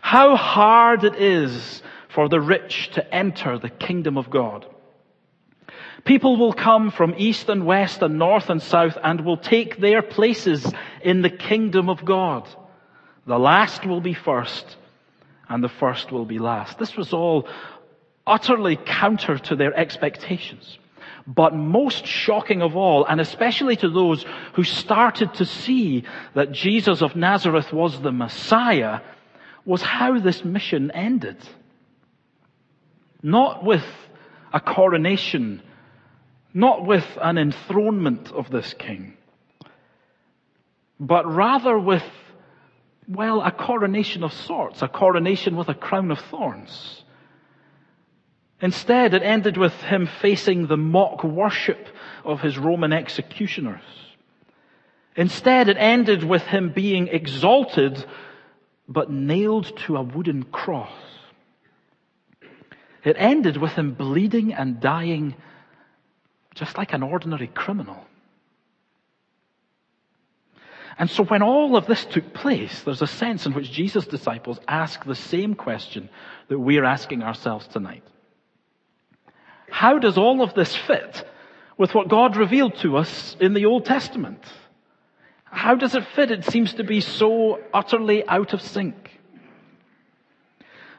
How 0.00 0.36
hard 0.36 1.04
it 1.04 1.14
is 1.14 1.82
for 2.08 2.28
the 2.28 2.40
rich 2.40 2.90
to 2.94 3.14
enter 3.14 3.58
the 3.58 3.70
kingdom 3.70 4.18
of 4.18 4.30
God. 4.30 4.66
People 6.04 6.36
will 6.36 6.52
come 6.52 6.90
from 6.90 7.14
east 7.16 7.48
and 7.48 7.64
west 7.64 8.02
and 8.02 8.18
north 8.18 8.50
and 8.50 8.60
south 8.60 8.98
and 9.02 9.24
will 9.24 9.36
take 9.36 9.78
their 9.78 10.02
places 10.02 10.66
in 11.02 11.22
the 11.22 11.30
kingdom 11.30 11.88
of 11.88 12.04
God. 12.04 12.48
The 13.26 13.38
last 13.38 13.86
will 13.86 14.00
be 14.00 14.14
first 14.14 14.76
and 15.48 15.62
the 15.62 15.68
first 15.68 16.10
will 16.10 16.24
be 16.24 16.38
last. 16.38 16.78
This 16.78 16.96
was 16.96 17.12
all 17.12 17.46
utterly 18.26 18.76
counter 18.76 19.38
to 19.38 19.56
their 19.56 19.74
expectations. 19.74 20.78
But 21.26 21.54
most 21.54 22.04
shocking 22.04 22.62
of 22.62 22.76
all, 22.76 23.04
and 23.04 23.20
especially 23.20 23.76
to 23.76 23.88
those 23.88 24.24
who 24.54 24.64
started 24.64 25.34
to 25.34 25.44
see 25.44 26.04
that 26.34 26.52
Jesus 26.52 27.02
of 27.02 27.14
Nazareth 27.14 27.72
was 27.72 28.00
the 28.00 28.12
Messiah, 28.12 29.00
was 29.64 29.82
how 29.82 30.18
this 30.18 30.44
mission 30.44 30.90
ended. 30.90 31.36
Not 33.22 33.64
with 33.64 33.84
a 34.52 34.60
coronation, 34.60 35.62
not 36.52 36.84
with 36.84 37.06
an 37.20 37.38
enthronement 37.38 38.32
of 38.32 38.50
this 38.50 38.74
king, 38.74 39.16
but 40.98 41.24
rather 41.26 41.78
with, 41.78 42.04
well, 43.08 43.40
a 43.42 43.52
coronation 43.52 44.24
of 44.24 44.32
sorts, 44.32 44.82
a 44.82 44.88
coronation 44.88 45.56
with 45.56 45.68
a 45.68 45.74
crown 45.74 46.10
of 46.10 46.18
thorns. 46.18 47.01
Instead, 48.62 49.12
it 49.12 49.24
ended 49.24 49.56
with 49.56 49.74
him 49.82 50.06
facing 50.06 50.68
the 50.68 50.76
mock 50.76 51.24
worship 51.24 51.88
of 52.24 52.40
his 52.40 52.56
Roman 52.56 52.92
executioners. 52.92 53.82
Instead, 55.16 55.68
it 55.68 55.76
ended 55.76 56.22
with 56.22 56.42
him 56.42 56.70
being 56.70 57.08
exalted, 57.08 58.04
but 58.88 59.10
nailed 59.10 59.76
to 59.78 59.96
a 59.96 60.02
wooden 60.02 60.44
cross. 60.44 60.92
It 63.04 63.16
ended 63.18 63.56
with 63.56 63.72
him 63.72 63.94
bleeding 63.94 64.54
and 64.54 64.80
dying 64.80 65.34
just 66.54 66.78
like 66.78 66.92
an 66.92 67.02
ordinary 67.02 67.48
criminal. 67.48 68.06
And 70.98 71.10
so 71.10 71.24
when 71.24 71.42
all 71.42 71.76
of 71.76 71.86
this 71.86 72.04
took 72.04 72.32
place, 72.32 72.82
there's 72.82 73.02
a 73.02 73.08
sense 73.08 73.44
in 73.44 73.54
which 73.54 73.72
Jesus' 73.72 74.06
disciples 74.06 74.60
ask 74.68 75.04
the 75.04 75.16
same 75.16 75.56
question 75.56 76.10
that 76.46 76.60
we're 76.60 76.84
asking 76.84 77.24
ourselves 77.24 77.66
tonight. 77.66 78.04
How 79.72 79.98
does 79.98 80.18
all 80.18 80.42
of 80.42 80.52
this 80.52 80.76
fit 80.76 81.24
with 81.78 81.94
what 81.94 82.06
God 82.08 82.36
revealed 82.36 82.76
to 82.82 82.98
us 82.98 83.36
in 83.40 83.54
the 83.54 83.64
Old 83.64 83.86
Testament? 83.86 84.44
How 85.44 85.74
does 85.74 85.94
it 85.94 86.06
fit? 86.14 86.30
It 86.30 86.44
seems 86.44 86.74
to 86.74 86.84
be 86.84 87.00
so 87.00 87.58
utterly 87.72 88.24
out 88.28 88.52
of 88.52 88.60
sync. 88.60 89.10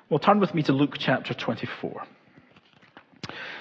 Well, 0.09 0.17
turn 0.17 0.39
with 0.39 0.55
me 0.55 0.63
to 0.63 0.73
Luke 0.73 0.95
chapter 0.97 1.35
24. 1.35 2.03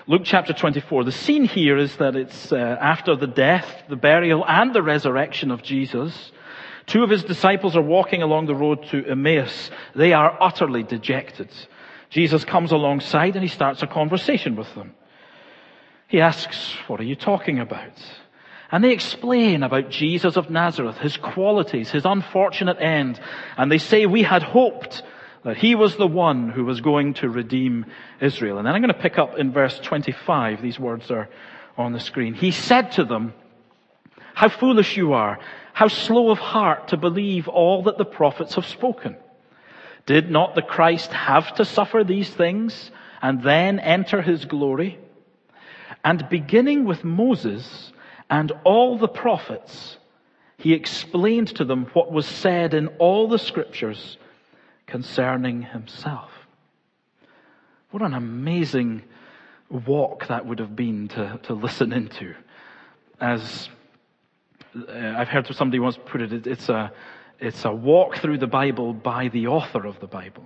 Luke 0.06 0.22
chapter 0.24 0.54
24. 0.54 1.04
The 1.04 1.12
scene 1.12 1.44
here 1.44 1.76
is 1.76 1.94
that 1.96 2.16
it's 2.16 2.50
uh, 2.50 2.56
after 2.80 3.14
the 3.14 3.26
death, 3.26 3.84
the 3.90 3.96
burial, 3.96 4.44
and 4.48 4.74
the 4.74 4.82
resurrection 4.82 5.50
of 5.50 5.62
Jesus. 5.62 6.32
Two 6.86 7.04
of 7.04 7.10
his 7.10 7.22
disciples 7.22 7.76
are 7.76 7.82
walking 7.82 8.22
along 8.22 8.46
the 8.46 8.54
road 8.54 8.86
to 8.88 9.06
Emmaus. 9.06 9.70
They 9.94 10.14
are 10.14 10.36
utterly 10.40 10.82
dejected. 10.82 11.50
Jesus 12.08 12.46
comes 12.46 12.72
alongside 12.72 13.36
and 13.36 13.42
he 13.42 13.48
starts 13.48 13.82
a 13.82 13.86
conversation 13.86 14.56
with 14.56 14.74
them. 14.74 14.94
He 16.12 16.20
asks, 16.20 16.76
what 16.88 17.00
are 17.00 17.04
you 17.04 17.16
talking 17.16 17.58
about? 17.58 17.94
And 18.70 18.84
they 18.84 18.92
explain 18.92 19.62
about 19.62 19.88
Jesus 19.88 20.36
of 20.36 20.50
Nazareth, 20.50 20.98
his 20.98 21.16
qualities, 21.16 21.90
his 21.90 22.04
unfortunate 22.04 22.76
end. 22.78 23.18
And 23.56 23.72
they 23.72 23.78
say, 23.78 24.04
we 24.04 24.22
had 24.22 24.42
hoped 24.42 25.02
that 25.42 25.56
he 25.56 25.74
was 25.74 25.96
the 25.96 26.06
one 26.06 26.50
who 26.50 26.66
was 26.66 26.82
going 26.82 27.14
to 27.14 27.30
redeem 27.30 27.86
Israel. 28.20 28.58
And 28.58 28.66
then 28.66 28.74
I'm 28.74 28.82
going 28.82 28.92
to 28.92 29.00
pick 29.00 29.16
up 29.16 29.38
in 29.38 29.52
verse 29.52 29.78
25. 29.78 30.60
These 30.60 30.78
words 30.78 31.10
are 31.10 31.30
on 31.78 31.94
the 31.94 31.98
screen. 31.98 32.34
He 32.34 32.50
said 32.50 32.92
to 32.92 33.06
them, 33.06 33.32
how 34.34 34.50
foolish 34.50 34.98
you 34.98 35.14
are, 35.14 35.38
how 35.72 35.88
slow 35.88 36.28
of 36.28 36.38
heart 36.38 36.88
to 36.88 36.98
believe 36.98 37.48
all 37.48 37.84
that 37.84 37.96
the 37.96 38.04
prophets 38.04 38.56
have 38.56 38.66
spoken. 38.66 39.16
Did 40.04 40.30
not 40.30 40.56
the 40.56 40.60
Christ 40.60 41.10
have 41.14 41.54
to 41.54 41.64
suffer 41.64 42.04
these 42.04 42.28
things 42.28 42.90
and 43.22 43.42
then 43.42 43.78
enter 43.78 44.20
his 44.20 44.44
glory? 44.44 44.98
And 46.04 46.28
beginning 46.28 46.84
with 46.84 47.04
Moses 47.04 47.92
and 48.28 48.52
all 48.64 48.98
the 48.98 49.08
prophets, 49.08 49.98
he 50.58 50.72
explained 50.72 51.48
to 51.56 51.64
them 51.64 51.86
what 51.92 52.10
was 52.10 52.26
said 52.26 52.74
in 52.74 52.88
all 52.98 53.28
the 53.28 53.38
scriptures 53.38 54.16
concerning 54.86 55.62
himself. 55.62 56.30
What 57.90 58.02
an 58.02 58.14
amazing 58.14 59.02
walk 59.70 60.26
that 60.28 60.46
would 60.46 60.58
have 60.58 60.74
been 60.74 61.08
to, 61.08 61.38
to 61.44 61.54
listen 61.54 61.92
into. 61.92 62.34
As 63.20 63.68
uh, 64.76 65.14
I've 65.16 65.28
heard 65.28 65.46
somebody 65.54 65.78
once 65.78 65.98
put 66.04 66.20
it, 66.20 66.46
it's 66.46 66.68
a, 66.68 66.92
it's 67.38 67.64
a 67.64 67.72
walk 67.72 68.16
through 68.16 68.38
the 68.38 68.46
Bible 68.46 68.92
by 68.92 69.28
the 69.28 69.46
author 69.46 69.86
of 69.86 70.00
the 70.00 70.06
Bible. 70.06 70.44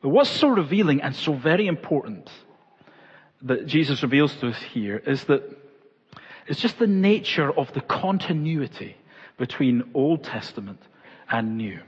But 0.00 0.10
what's 0.10 0.30
so 0.30 0.48
revealing 0.48 1.02
and 1.02 1.14
so 1.14 1.34
very 1.34 1.66
important 1.66 2.30
that 3.42 3.66
Jesus 3.66 4.02
reveals 4.02 4.34
to 4.36 4.48
us 4.48 4.58
here 4.72 4.98
is 4.98 5.24
that 5.24 5.42
it's 6.46 6.60
just 6.60 6.78
the 6.78 6.86
nature 6.86 7.50
of 7.50 7.72
the 7.72 7.80
continuity 7.80 8.96
between 9.38 9.90
Old 9.94 10.24
Testament 10.24 10.80
and 11.30 11.56
New. 11.56 11.80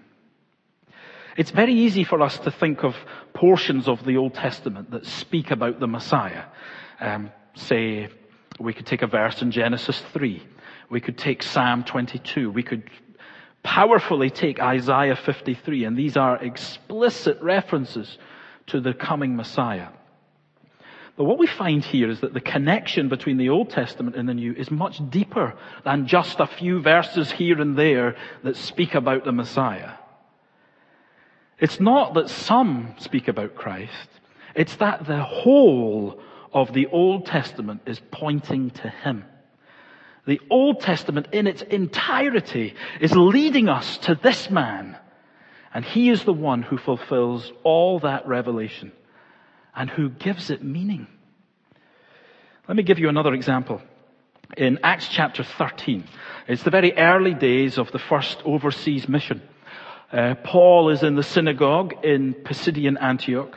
It's 1.36 1.50
very 1.50 1.74
easy 1.74 2.04
for 2.04 2.20
us 2.22 2.38
to 2.40 2.50
think 2.50 2.84
of 2.84 2.94
portions 3.32 3.88
of 3.88 4.04
the 4.04 4.16
Old 4.18 4.34
Testament 4.34 4.90
that 4.90 5.06
speak 5.06 5.50
about 5.50 5.80
the 5.80 5.86
Messiah. 5.86 6.44
Um, 7.00 7.32
say, 7.54 8.08
we 8.60 8.72
could 8.72 8.86
take 8.86 9.02
a 9.02 9.06
verse 9.06 9.42
in 9.42 9.50
Genesis 9.50 10.00
3. 10.12 10.42
We 10.90 11.00
could 11.00 11.16
take 11.16 11.42
Psalm 11.42 11.84
22. 11.84 12.50
We 12.50 12.62
could 12.62 12.88
powerfully 13.62 14.30
take 14.30 14.60
Isaiah 14.60 15.16
53, 15.16 15.84
and 15.84 15.96
these 15.96 16.16
are 16.16 16.42
explicit 16.42 17.40
references 17.40 18.18
to 18.68 18.80
the 18.80 18.92
coming 18.92 19.36
Messiah. 19.36 19.88
But 21.16 21.24
what 21.24 21.38
we 21.38 21.46
find 21.46 21.84
here 21.84 22.10
is 22.10 22.20
that 22.20 22.32
the 22.32 22.40
connection 22.40 23.08
between 23.08 23.36
the 23.36 23.50
Old 23.50 23.70
Testament 23.70 24.16
and 24.16 24.28
the 24.28 24.34
New 24.34 24.54
is 24.54 24.70
much 24.70 24.98
deeper 25.10 25.54
than 25.84 26.06
just 26.06 26.40
a 26.40 26.46
few 26.46 26.80
verses 26.80 27.30
here 27.30 27.60
and 27.60 27.76
there 27.76 28.16
that 28.44 28.56
speak 28.56 28.94
about 28.94 29.24
the 29.24 29.32
Messiah. 29.32 29.92
It's 31.58 31.78
not 31.78 32.14
that 32.14 32.30
some 32.30 32.94
speak 32.98 33.28
about 33.28 33.54
Christ, 33.54 34.08
it's 34.54 34.76
that 34.76 35.06
the 35.06 35.22
whole 35.22 36.20
of 36.52 36.72
the 36.72 36.86
Old 36.86 37.26
Testament 37.26 37.82
is 37.86 38.00
pointing 38.10 38.70
to 38.70 38.88
Him. 38.88 39.24
The 40.26 40.40
Old 40.50 40.80
Testament 40.80 41.28
in 41.32 41.46
its 41.46 41.62
entirety 41.62 42.74
is 43.00 43.14
leading 43.16 43.68
us 43.68 43.98
to 43.98 44.14
this 44.14 44.50
man. 44.50 44.96
And 45.74 45.84
He 45.84 46.10
is 46.10 46.24
the 46.24 46.32
one 46.32 46.62
who 46.62 46.78
fulfills 46.78 47.50
all 47.64 48.00
that 48.00 48.26
revelation 48.26 48.92
and 49.74 49.90
who 49.90 50.08
gives 50.08 50.50
it 50.50 50.62
meaning. 50.62 51.06
Let 52.68 52.76
me 52.76 52.82
give 52.82 52.98
you 52.98 53.08
another 53.08 53.34
example. 53.34 53.82
In 54.56 54.78
Acts 54.82 55.08
chapter 55.08 55.42
13, 55.42 56.04
it's 56.46 56.62
the 56.62 56.70
very 56.70 56.96
early 56.96 57.34
days 57.34 57.78
of 57.78 57.90
the 57.90 57.98
first 57.98 58.42
overseas 58.44 59.08
mission. 59.08 59.42
Uh, 60.12 60.34
Paul 60.44 60.90
is 60.90 61.02
in 61.02 61.14
the 61.14 61.22
synagogue 61.22 62.04
in 62.04 62.34
Pisidian 62.34 63.00
Antioch. 63.00 63.56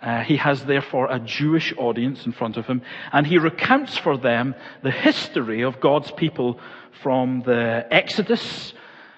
Uh, 0.00 0.22
he 0.22 0.36
has 0.36 0.64
therefore 0.64 1.10
a 1.10 1.18
Jewish 1.18 1.74
audience 1.76 2.24
in 2.24 2.32
front 2.32 2.56
of 2.56 2.66
him, 2.66 2.82
and 3.12 3.26
he 3.26 3.38
recounts 3.38 3.98
for 3.98 4.16
them 4.16 4.54
the 4.82 4.90
history 4.90 5.62
of 5.62 5.80
God's 5.80 6.10
people 6.12 6.60
from 7.02 7.42
the 7.42 7.86
Exodus 7.90 8.72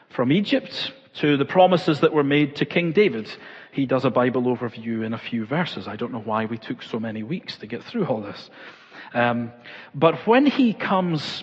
from 0.08 0.32
Egypt 0.32 0.92
to 1.14 1.36
the 1.36 1.44
promises 1.44 2.00
that 2.00 2.12
were 2.12 2.24
made 2.24 2.56
to 2.56 2.64
King 2.64 2.92
David 2.92 3.28
he 3.72 3.86
does 3.86 4.04
a 4.04 4.10
Bible 4.10 4.42
overview 4.42 5.04
in 5.04 5.14
a 5.14 5.18
few 5.18 5.46
verses. 5.46 5.88
I 5.88 5.96
don't 5.96 6.12
know 6.12 6.20
why 6.20 6.44
we 6.44 6.58
took 6.58 6.82
so 6.82 7.00
many 7.00 7.22
weeks 7.22 7.56
to 7.56 7.66
get 7.66 7.82
through 7.82 8.06
all 8.06 8.20
this. 8.20 8.50
Um, 9.14 9.50
but 9.94 10.26
when 10.26 10.44
he 10.44 10.74
comes 10.74 11.42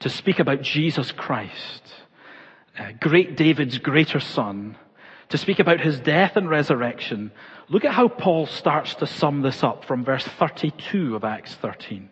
to 0.00 0.10
speak 0.10 0.38
about 0.38 0.60
Jesus 0.60 1.10
Christ, 1.10 1.82
uh, 2.78 2.92
great 3.00 3.34
David's 3.34 3.78
greater 3.78 4.20
son, 4.20 4.76
to 5.30 5.38
speak 5.38 5.58
about 5.58 5.80
his 5.80 5.98
death 6.00 6.36
and 6.36 6.50
resurrection, 6.50 7.32
look 7.70 7.86
at 7.86 7.94
how 7.94 8.08
Paul 8.08 8.46
starts 8.46 8.94
to 8.96 9.06
sum 9.06 9.40
this 9.40 9.64
up 9.64 9.86
from 9.86 10.04
verse 10.04 10.24
32 10.38 11.16
of 11.16 11.24
Acts 11.24 11.54
13. 11.54 12.10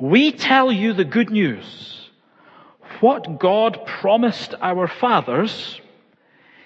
We 0.00 0.32
tell 0.32 0.72
you 0.72 0.94
the 0.94 1.04
good 1.04 1.30
news. 1.30 2.10
What 3.00 3.38
God 3.38 3.86
promised 3.86 4.54
our 4.60 4.88
fathers, 4.88 5.80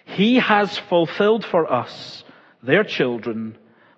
He 0.04 0.36
has 0.36 0.78
fulfilled 0.78 1.44
for 1.44 1.70
us, 1.72 2.24
their 2.62 2.84
children, 2.84 3.56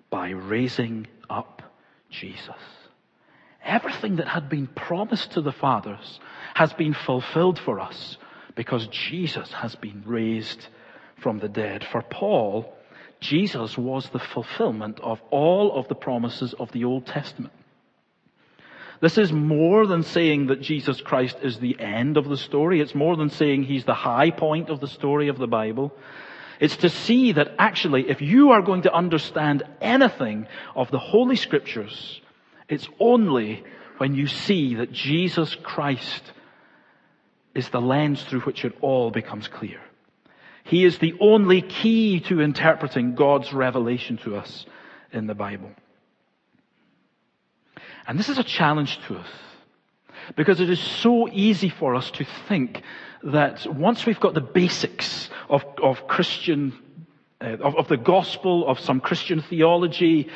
by 0.09 0.29
raising 0.29 1.07
up 1.29 1.61
Jesus. 2.09 2.49
Everything 3.63 4.17
that 4.17 4.27
had 4.27 4.47
been 4.47 4.67
promised 4.67 5.31
to 5.31 5.41
the 5.41 5.51
fathers 5.51 6.19
has 6.53 6.71
been 6.73 6.93
fulfilled 6.93 7.59
for 7.59 7.79
us 7.79 8.17
because 8.55 8.87
Jesus 8.87 9.51
has 9.51 9.75
been 9.75 10.03
raised 10.05 10.67
from 11.21 11.39
the 11.39 11.49
dead. 11.49 11.83
For 11.91 12.01
Paul, 12.01 12.73
Jesus 13.19 13.77
was 13.77 14.07
the 14.09 14.19
fulfillment 14.19 14.99
of 15.01 15.19
all 15.31 15.77
of 15.77 15.87
the 15.87 15.95
promises 15.95 16.53
of 16.59 16.71
the 16.71 16.85
Old 16.85 17.05
Testament. 17.05 17.53
This 19.01 19.17
is 19.17 19.31
more 19.31 19.85
than 19.87 20.03
saying 20.03 20.47
that 20.47 20.61
Jesus 20.61 21.01
Christ 21.01 21.37
is 21.41 21.59
the 21.59 21.79
end 21.79 22.17
of 22.17 22.29
the 22.29 22.37
story. 22.37 22.79
It's 22.79 22.95
more 22.95 23.15
than 23.15 23.29
saying 23.29 23.63
he's 23.63 23.85
the 23.85 23.93
high 23.93 24.31
point 24.31 24.69
of 24.69 24.79
the 24.79 24.87
story 24.87 25.27
of 25.27 25.37
the 25.37 25.47
Bible. 25.47 25.93
It's 26.59 26.77
to 26.77 26.89
see 26.89 27.33
that 27.33 27.55
actually, 27.59 28.09
if 28.09 28.21
you 28.21 28.51
are 28.51 28.61
going 28.61 28.83
to 28.83 28.93
understand 28.93 29.63
anything 29.81 30.47
of 30.75 30.89
the 30.91 30.99
Holy 30.99 31.35
Scriptures, 31.35 32.21
it's 32.69 32.87
only 32.99 33.63
when 33.97 34.15
you 34.15 34.27
see 34.27 34.75
that 34.75 34.91
Jesus 34.91 35.55
Christ 35.55 36.23
is 37.53 37.69
the 37.69 37.81
lens 37.81 38.23
through 38.23 38.41
which 38.41 38.65
it 38.65 38.73
all 38.81 39.11
becomes 39.11 39.47
clear. 39.47 39.79
He 40.63 40.83
is 40.83 40.97
the 40.97 41.13
only 41.19 41.61
key 41.61 42.21
to 42.21 42.41
interpreting 42.41 43.15
God's 43.15 43.53
revelation 43.53 44.17
to 44.19 44.35
us 44.35 44.65
in 45.11 45.27
the 45.27 45.35
Bible. 45.35 45.71
And 48.07 48.19
this 48.19 48.29
is 48.29 48.37
a 48.37 48.43
challenge 48.43 48.99
to 49.07 49.17
us. 49.17 49.27
Because 50.35 50.59
it 50.59 50.69
is 50.69 50.79
so 50.79 51.27
easy 51.29 51.69
for 51.69 51.95
us 51.95 52.09
to 52.11 52.25
think 52.47 52.81
that 53.23 53.65
once 53.71 54.05
we've 54.05 54.19
got 54.19 54.33
the 54.33 54.41
basics 54.41 55.29
of, 55.49 55.63
of 55.81 56.07
Christian, 56.07 56.73
uh, 57.41 57.57
of, 57.57 57.75
of 57.75 57.87
the 57.87 57.97
gospel, 57.97 58.67
of 58.67 58.79
some 58.79 58.99
Christian 58.99 59.41
theology, 59.41 60.29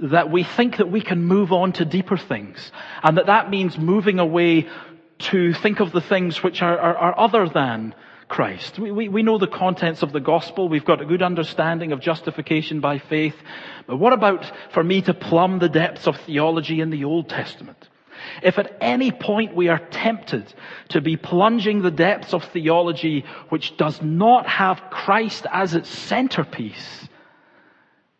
that 0.00 0.30
we 0.30 0.44
think 0.44 0.78
that 0.78 0.90
we 0.90 1.00
can 1.00 1.24
move 1.24 1.52
on 1.52 1.72
to 1.74 1.84
deeper 1.84 2.16
things. 2.16 2.72
And 3.02 3.16
that 3.18 3.26
that 3.26 3.50
means 3.50 3.78
moving 3.78 4.18
away 4.18 4.68
to 5.18 5.52
think 5.54 5.80
of 5.80 5.92
the 5.92 6.00
things 6.00 6.42
which 6.42 6.62
are, 6.62 6.78
are, 6.78 6.96
are 6.96 7.18
other 7.18 7.48
than 7.48 7.94
Christ. 8.30 8.78
We, 8.78 8.92
we, 8.92 9.08
we 9.08 9.22
know 9.24 9.38
the 9.38 9.48
contents 9.48 10.02
of 10.02 10.12
the 10.12 10.20
gospel. 10.20 10.68
We've 10.68 10.84
got 10.84 11.02
a 11.02 11.04
good 11.04 11.20
understanding 11.20 11.90
of 11.90 12.00
justification 12.00 12.78
by 12.80 12.98
faith. 12.98 13.34
But 13.88 13.96
what 13.96 14.12
about 14.12 14.50
for 14.72 14.84
me 14.84 15.02
to 15.02 15.12
plumb 15.12 15.58
the 15.58 15.68
depths 15.68 16.06
of 16.06 16.16
theology 16.20 16.80
in 16.80 16.90
the 16.90 17.04
Old 17.04 17.28
Testament? 17.28 17.88
If 18.42 18.58
at 18.58 18.76
any 18.80 19.10
point 19.10 19.56
we 19.56 19.66
are 19.68 19.80
tempted 19.80 20.54
to 20.90 21.00
be 21.00 21.16
plunging 21.16 21.82
the 21.82 21.90
depths 21.90 22.32
of 22.32 22.44
theology 22.44 23.24
which 23.48 23.76
does 23.76 24.00
not 24.00 24.46
have 24.46 24.80
Christ 24.90 25.44
as 25.50 25.74
its 25.74 25.88
centerpiece, 25.88 27.08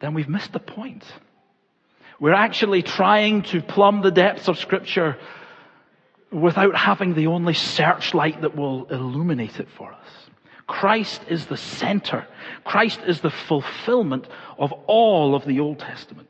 then 0.01 0.15
we've 0.15 0.29
missed 0.29 0.53
the 0.53 0.59
point. 0.59 1.05
We're 2.19 2.35
actually 2.35 2.83
trying 2.83 3.43
to 3.45 3.63
plumb 3.63 4.03
the 4.03 4.11
depths 4.11 4.49
of 4.49 4.59
scripture 4.59 5.19
without 6.31 6.77
having 6.77 7.15
the 7.15 7.27
only 7.27 7.55
searchlight 7.55 8.43
that 8.43 8.57
will 8.57 8.87
illuminate 8.87 9.59
it 9.59 9.69
for 9.77 9.93
us. 9.93 10.07
Christ 10.67 11.23
is 11.29 11.47
the 11.47 11.57
center. 11.57 12.27
Christ 12.65 13.01
is 13.07 13.21
the 13.21 13.31
fulfillment 13.31 14.29
of 14.57 14.73
all 14.87 15.35
of 15.35 15.45
the 15.45 15.59
Old 15.61 15.81
Testament. 15.81 16.29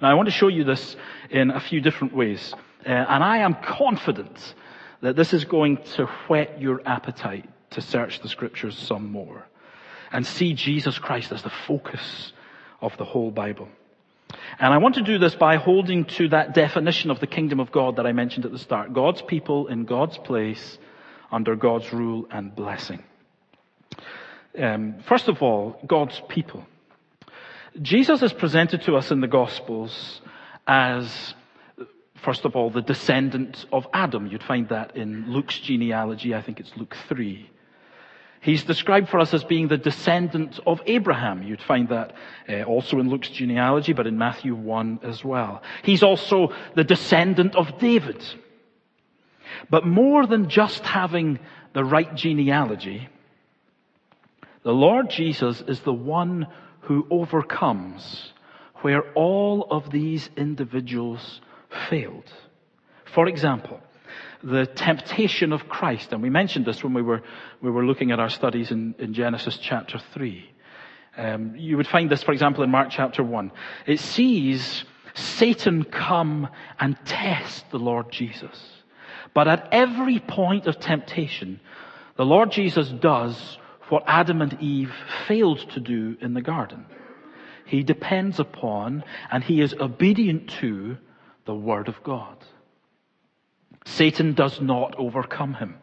Now 0.00 0.10
I 0.10 0.14
want 0.14 0.26
to 0.26 0.34
show 0.34 0.48
you 0.48 0.64
this 0.64 0.96
in 1.30 1.50
a 1.50 1.60
few 1.60 1.80
different 1.80 2.14
ways. 2.14 2.52
Uh, 2.84 2.90
and 2.90 3.24
I 3.24 3.38
am 3.38 3.54
confident 3.54 4.54
that 5.00 5.16
this 5.16 5.32
is 5.32 5.44
going 5.44 5.78
to 5.96 6.06
whet 6.28 6.60
your 6.60 6.82
appetite 6.86 7.48
to 7.70 7.80
search 7.80 8.20
the 8.20 8.28
scriptures 8.28 8.76
some 8.76 9.10
more 9.10 9.46
and 10.10 10.26
see 10.26 10.52
Jesus 10.52 10.98
Christ 10.98 11.32
as 11.32 11.42
the 11.42 11.50
focus 11.66 12.32
of 12.80 12.96
the 12.98 13.04
whole 13.04 13.30
Bible. 13.30 13.68
And 14.58 14.72
I 14.72 14.78
want 14.78 14.96
to 14.96 15.02
do 15.02 15.18
this 15.18 15.34
by 15.34 15.56
holding 15.56 16.04
to 16.16 16.28
that 16.28 16.54
definition 16.54 17.10
of 17.10 17.20
the 17.20 17.26
kingdom 17.26 17.60
of 17.60 17.72
God 17.72 17.96
that 17.96 18.06
I 18.06 18.12
mentioned 18.12 18.44
at 18.44 18.52
the 18.52 18.58
start. 18.58 18.92
God's 18.92 19.22
people 19.22 19.68
in 19.68 19.84
God's 19.84 20.18
place 20.18 20.78
under 21.30 21.56
God's 21.56 21.92
rule 21.92 22.26
and 22.30 22.54
blessing. 22.54 23.02
Um, 24.58 24.96
first 25.08 25.28
of 25.28 25.42
all, 25.42 25.80
God's 25.86 26.20
people. 26.28 26.64
Jesus 27.80 28.22
is 28.22 28.32
presented 28.32 28.82
to 28.82 28.96
us 28.96 29.10
in 29.10 29.20
the 29.20 29.26
Gospels 29.26 30.20
as, 30.66 31.34
first 32.22 32.44
of 32.44 32.54
all, 32.54 32.70
the 32.70 32.82
descendant 32.82 33.64
of 33.72 33.86
Adam. 33.94 34.26
You'd 34.26 34.42
find 34.42 34.68
that 34.68 34.94
in 34.96 35.32
Luke's 35.32 35.58
genealogy. 35.58 36.34
I 36.34 36.42
think 36.42 36.60
it's 36.60 36.72
Luke 36.76 36.96
3. 37.08 37.48
He's 38.42 38.64
described 38.64 39.08
for 39.08 39.20
us 39.20 39.32
as 39.32 39.44
being 39.44 39.68
the 39.68 39.76
descendant 39.78 40.58
of 40.66 40.80
Abraham. 40.86 41.44
You'd 41.44 41.62
find 41.62 41.88
that 41.90 42.12
uh, 42.48 42.62
also 42.64 42.98
in 42.98 43.08
Luke's 43.08 43.28
genealogy, 43.30 43.92
but 43.92 44.08
in 44.08 44.18
Matthew 44.18 44.56
1 44.56 45.00
as 45.04 45.24
well. 45.24 45.62
He's 45.84 46.02
also 46.02 46.52
the 46.74 46.82
descendant 46.82 47.54
of 47.54 47.78
David. 47.78 48.20
But 49.70 49.86
more 49.86 50.26
than 50.26 50.48
just 50.48 50.84
having 50.84 51.38
the 51.72 51.84
right 51.84 52.12
genealogy, 52.16 53.08
the 54.64 54.72
Lord 54.72 55.08
Jesus 55.08 55.62
is 55.68 55.78
the 55.80 55.92
one 55.92 56.48
who 56.80 57.06
overcomes 57.12 58.32
where 58.80 59.12
all 59.12 59.68
of 59.70 59.90
these 59.92 60.28
individuals 60.36 61.40
failed. 61.88 62.28
For 63.04 63.28
example, 63.28 63.80
the 64.42 64.66
temptation 64.66 65.52
of 65.52 65.68
Christ. 65.68 66.12
And 66.12 66.22
we 66.22 66.30
mentioned 66.30 66.66
this 66.66 66.82
when 66.82 66.94
we 66.94 67.02
were, 67.02 67.22
we 67.60 67.70
were 67.70 67.84
looking 67.84 68.10
at 68.10 68.20
our 68.20 68.28
studies 68.28 68.70
in, 68.70 68.94
in 68.98 69.14
Genesis 69.14 69.58
chapter 69.58 69.98
3. 70.12 70.50
Um, 71.16 71.54
you 71.56 71.76
would 71.76 71.86
find 71.86 72.10
this, 72.10 72.22
for 72.22 72.32
example, 72.32 72.64
in 72.64 72.70
Mark 72.70 72.88
chapter 72.90 73.22
1. 73.22 73.52
It 73.86 74.00
sees 74.00 74.84
Satan 75.14 75.84
come 75.84 76.48
and 76.80 76.96
test 77.04 77.70
the 77.70 77.78
Lord 77.78 78.10
Jesus. 78.10 78.72
But 79.34 79.48
at 79.48 79.68
every 79.72 80.18
point 80.18 80.66
of 80.66 80.78
temptation, 80.78 81.60
the 82.16 82.24
Lord 82.24 82.50
Jesus 82.50 82.88
does 82.88 83.58
what 83.88 84.04
Adam 84.06 84.40
and 84.40 84.60
Eve 84.60 84.92
failed 85.26 85.58
to 85.70 85.80
do 85.80 86.16
in 86.20 86.34
the 86.34 86.42
garden. 86.42 86.86
He 87.66 87.82
depends 87.82 88.40
upon 88.40 89.04
and 89.30 89.44
he 89.44 89.60
is 89.60 89.74
obedient 89.74 90.50
to 90.60 90.96
the 91.44 91.54
Word 91.54 91.88
of 91.88 92.02
God. 92.02 92.36
Satan 93.84 94.34
does 94.34 94.60
not 94.60 94.94
overcome 94.98 95.54
him. 95.54 95.76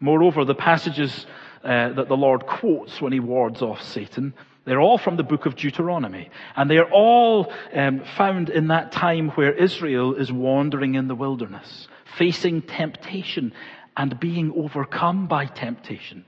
Moreover, 0.00 0.44
the 0.44 0.54
passages 0.54 1.26
uh, 1.64 1.90
that 1.90 2.08
the 2.08 2.16
Lord 2.16 2.46
quotes 2.46 3.00
when 3.00 3.12
he 3.12 3.20
wards 3.20 3.62
off 3.62 3.82
Satan, 3.82 4.34
they're 4.64 4.80
all 4.80 4.98
from 4.98 5.16
the 5.16 5.22
book 5.22 5.46
of 5.46 5.56
Deuteronomy. 5.56 6.30
And 6.54 6.70
they 6.70 6.78
are 6.78 6.90
all 6.90 7.52
um, 7.74 8.02
found 8.16 8.50
in 8.50 8.68
that 8.68 8.92
time 8.92 9.30
where 9.30 9.52
Israel 9.52 10.14
is 10.14 10.30
wandering 10.30 10.94
in 10.94 11.08
the 11.08 11.14
wilderness, 11.14 11.88
facing 12.16 12.62
temptation 12.62 13.52
and 13.96 14.20
being 14.20 14.52
overcome 14.54 15.26
by 15.26 15.46
temptation. 15.46 16.24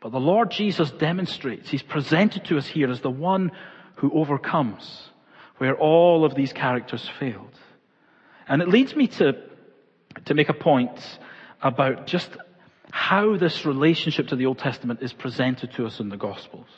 But 0.00 0.12
the 0.12 0.20
Lord 0.20 0.50
Jesus 0.50 0.90
demonstrates, 0.92 1.68
he's 1.68 1.82
presented 1.82 2.44
to 2.46 2.58
us 2.58 2.66
here 2.66 2.90
as 2.90 3.00
the 3.00 3.10
one 3.10 3.52
who 3.96 4.10
overcomes 4.12 5.10
where 5.58 5.76
all 5.76 6.24
of 6.24 6.34
these 6.34 6.52
characters 6.52 7.08
failed. 7.18 7.58
And 8.46 8.60
it 8.60 8.68
leads 8.68 8.94
me 8.94 9.06
to 9.08 9.36
to 10.26 10.34
make 10.34 10.48
a 10.48 10.54
point 10.54 11.18
about 11.62 12.06
just 12.06 12.30
how 12.90 13.36
this 13.36 13.64
relationship 13.66 14.28
to 14.28 14.36
the 14.36 14.46
Old 14.46 14.58
Testament 14.58 15.00
is 15.02 15.12
presented 15.12 15.72
to 15.72 15.86
us 15.86 16.00
in 16.00 16.08
the 16.08 16.16
Gospels. 16.16 16.68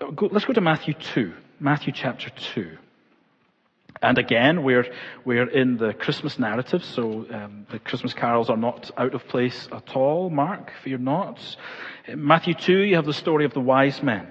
Let's 0.00 0.44
go 0.44 0.52
to 0.52 0.60
Matthew 0.60 0.94
2, 0.94 1.32
Matthew 1.60 1.92
chapter 1.92 2.30
2. 2.54 2.76
And 4.00 4.18
again, 4.18 4.64
we're, 4.64 4.86
we're 5.24 5.48
in 5.48 5.76
the 5.76 5.92
Christmas 5.92 6.38
narrative, 6.38 6.84
so 6.84 7.26
um, 7.32 7.66
the 7.70 7.78
Christmas 7.78 8.12
carols 8.12 8.50
are 8.50 8.56
not 8.56 8.90
out 8.96 9.14
of 9.14 9.28
place 9.28 9.68
at 9.70 9.96
all. 9.96 10.28
Mark, 10.28 10.72
fear 10.82 10.98
not. 10.98 11.40
In 12.06 12.24
Matthew 12.24 12.54
2, 12.54 12.78
you 12.78 12.96
have 12.96 13.06
the 13.06 13.12
story 13.12 13.44
of 13.44 13.54
the 13.54 13.60
wise 13.60 14.02
men. 14.02 14.26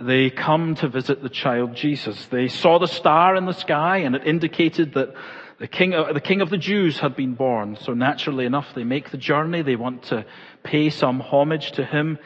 They 0.00 0.30
come 0.30 0.74
to 0.76 0.88
visit 0.88 1.22
the 1.22 1.28
child 1.28 1.76
Jesus. 1.76 2.26
They 2.26 2.48
saw 2.48 2.78
the 2.78 2.88
star 2.88 3.36
in 3.36 3.46
the 3.46 3.52
sky 3.52 3.98
and 3.98 4.16
it 4.16 4.26
indicated 4.26 4.94
that 4.94 5.14
the 5.58 5.68
king, 5.68 5.94
uh, 5.94 6.12
the 6.12 6.20
king 6.20 6.40
of 6.40 6.50
the 6.50 6.58
Jews 6.58 6.98
had 6.98 7.14
been 7.14 7.34
born. 7.34 7.76
So 7.80 7.94
naturally 7.94 8.44
enough, 8.44 8.74
they 8.74 8.82
make 8.82 9.10
the 9.10 9.16
journey. 9.16 9.62
They 9.62 9.76
want 9.76 10.04
to 10.04 10.26
pay 10.64 10.90
some 10.90 11.20
homage 11.20 11.72
to 11.72 11.84
him. 11.84 12.18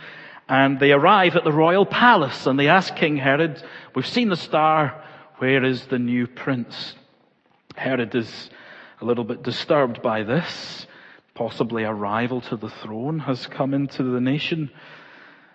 And 0.48 0.80
they 0.80 0.92
arrive 0.92 1.36
at 1.36 1.44
the 1.44 1.52
royal 1.52 1.84
palace 1.84 2.46
and 2.46 2.58
they 2.58 2.68
ask 2.68 2.96
King 2.96 3.18
Herod, 3.18 3.62
we've 3.94 4.06
seen 4.06 4.30
the 4.30 4.36
star. 4.36 5.04
Where 5.36 5.62
is 5.62 5.86
the 5.86 5.98
new 5.98 6.26
prince? 6.26 6.94
Herod 7.76 8.14
is 8.14 8.50
a 9.00 9.04
little 9.04 9.24
bit 9.24 9.42
disturbed 9.42 10.00
by 10.00 10.22
this. 10.22 10.86
Possibly 11.34 11.84
a 11.84 11.92
rival 11.92 12.40
to 12.40 12.56
the 12.56 12.70
throne 12.70 13.20
has 13.20 13.46
come 13.46 13.74
into 13.74 14.02
the 14.02 14.20
nation. 14.20 14.70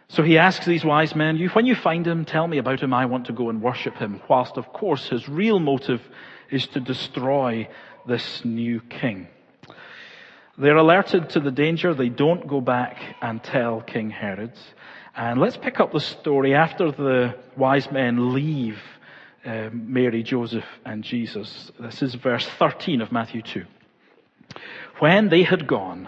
So 0.08 0.22
he 0.24 0.38
asks 0.38 0.66
these 0.66 0.86
wise 0.86 1.16
men, 1.16 1.38
you, 1.38 1.50
when 1.50 1.66
you 1.66 1.76
find 1.76 2.06
him, 2.06 2.26
tell 2.26 2.48
me 2.48 2.58
about 2.58 2.82
him. 2.82 2.94
I 2.94 3.06
want 3.06 3.28
to 3.28 3.34
go 3.34 3.50
and 3.50 3.62
worship 3.62 3.96
him. 3.96 4.22
Whilst 4.28 4.58
of 4.58 4.72
course 4.72 5.10
his 5.10 5.28
real 5.28 5.60
motive 5.60 6.02
is 6.52 6.68
to 6.68 6.80
destroy 6.80 7.68
this 8.06 8.44
new 8.46 8.80
king. 8.82 9.28
They're 10.58 10.78
alerted 10.78 11.32
to 11.32 11.39
the 11.39 11.52
danger. 11.52 11.94
They 11.94 12.10
don't 12.10 12.48
go 12.48 12.62
back 12.62 12.98
and 13.22 13.44
tell 13.44 13.82
King 13.82 14.12
Herod. 14.12 14.54
And 15.16 15.39
let's 15.39 15.58
pick 15.58 15.80
up 15.80 15.92
the 15.92 16.00
story 16.00 16.54
after 16.54 16.92
the 16.92 17.36
wise 17.58 17.92
men 17.92 18.34
leave 18.34 18.80
uh, 19.46 19.70
Mary, 19.72 20.24
Joseph, 20.24 20.66
and 20.86 21.04
Jesus. 21.04 21.72
This 21.80 22.02
is 22.02 22.16
verse 22.16 22.48
13 22.60 23.02
of 23.02 23.12
Matthew 23.12 23.42
2. 23.42 23.66
When 25.00 25.30
they 25.30 25.44
had 25.44 25.68
gone, 25.68 26.08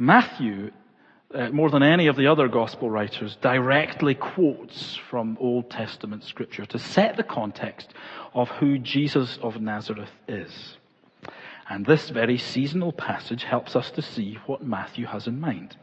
Matthew, 0.00 0.70
uh, 1.34 1.50
more 1.50 1.68
than 1.68 1.82
any 1.82 2.06
of 2.06 2.16
the 2.16 2.26
other 2.26 2.48
gospel 2.48 2.88
writers, 2.88 3.36
directly 3.42 4.14
quotes 4.14 4.96
from 4.96 5.36
Old 5.38 5.70
Testament 5.70 6.24
scripture 6.24 6.64
to 6.64 6.78
set 6.78 7.18
the 7.18 7.22
context 7.22 7.92
of 8.32 8.48
who 8.48 8.78
Jesus 8.78 9.38
of 9.42 9.60
Nazareth 9.60 10.08
is. 10.26 10.78
And 11.68 11.84
this 11.84 12.08
very 12.08 12.38
seasonal 12.38 12.92
passage 12.92 13.44
helps 13.44 13.76
us 13.76 13.90
to 13.90 14.00
see 14.00 14.38
what 14.46 14.64
Matthew 14.64 15.04
has 15.04 15.26
in 15.26 15.38
mind. 15.38 15.76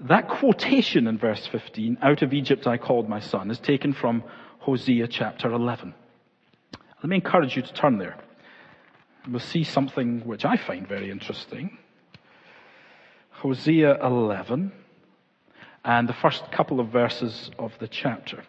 That 0.00 0.28
quotation 0.28 1.06
in 1.06 1.16
verse 1.16 1.46
15, 1.46 1.96
out 2.02 2.20
of 2.20 2.34
Egypt 2.34 2.66
I 2.66 2.76
called 2.76 3.08
my 3.08 3.20
son, 3.20 3.50
is 3.50 3.58
taken 3.58 3.94
from 3.94 4.22
Hosea 4.58 5.08
chapter 5.08 5.50
11. 5.50 5.94
Let 7.02 7.08
me 7.08 7.16
encourage 7.16 7.56
you 7.56 7.62
to 7.62 7.72
turn 7.72 7.96
there. 7.96 8.18
We'll 9.26 9.40
see 9.40 9.64
something 9.64 10.26
which 10.26 10.44
I 10.44 10.58
find 10.58 10.86
very 10.86 11.10
interesting. 11.10 11.78
Hosea 13.44 14.02
11 14.02 14.72
and 15.84 16.08
the 16.08 16.14
first 16.14 16.50
couple 16.50 16.80
of 16.80 16.88
verses 16.88 17.50
of 17.58 17.72
the 17.78 17.86
chapter. 17.86 18.42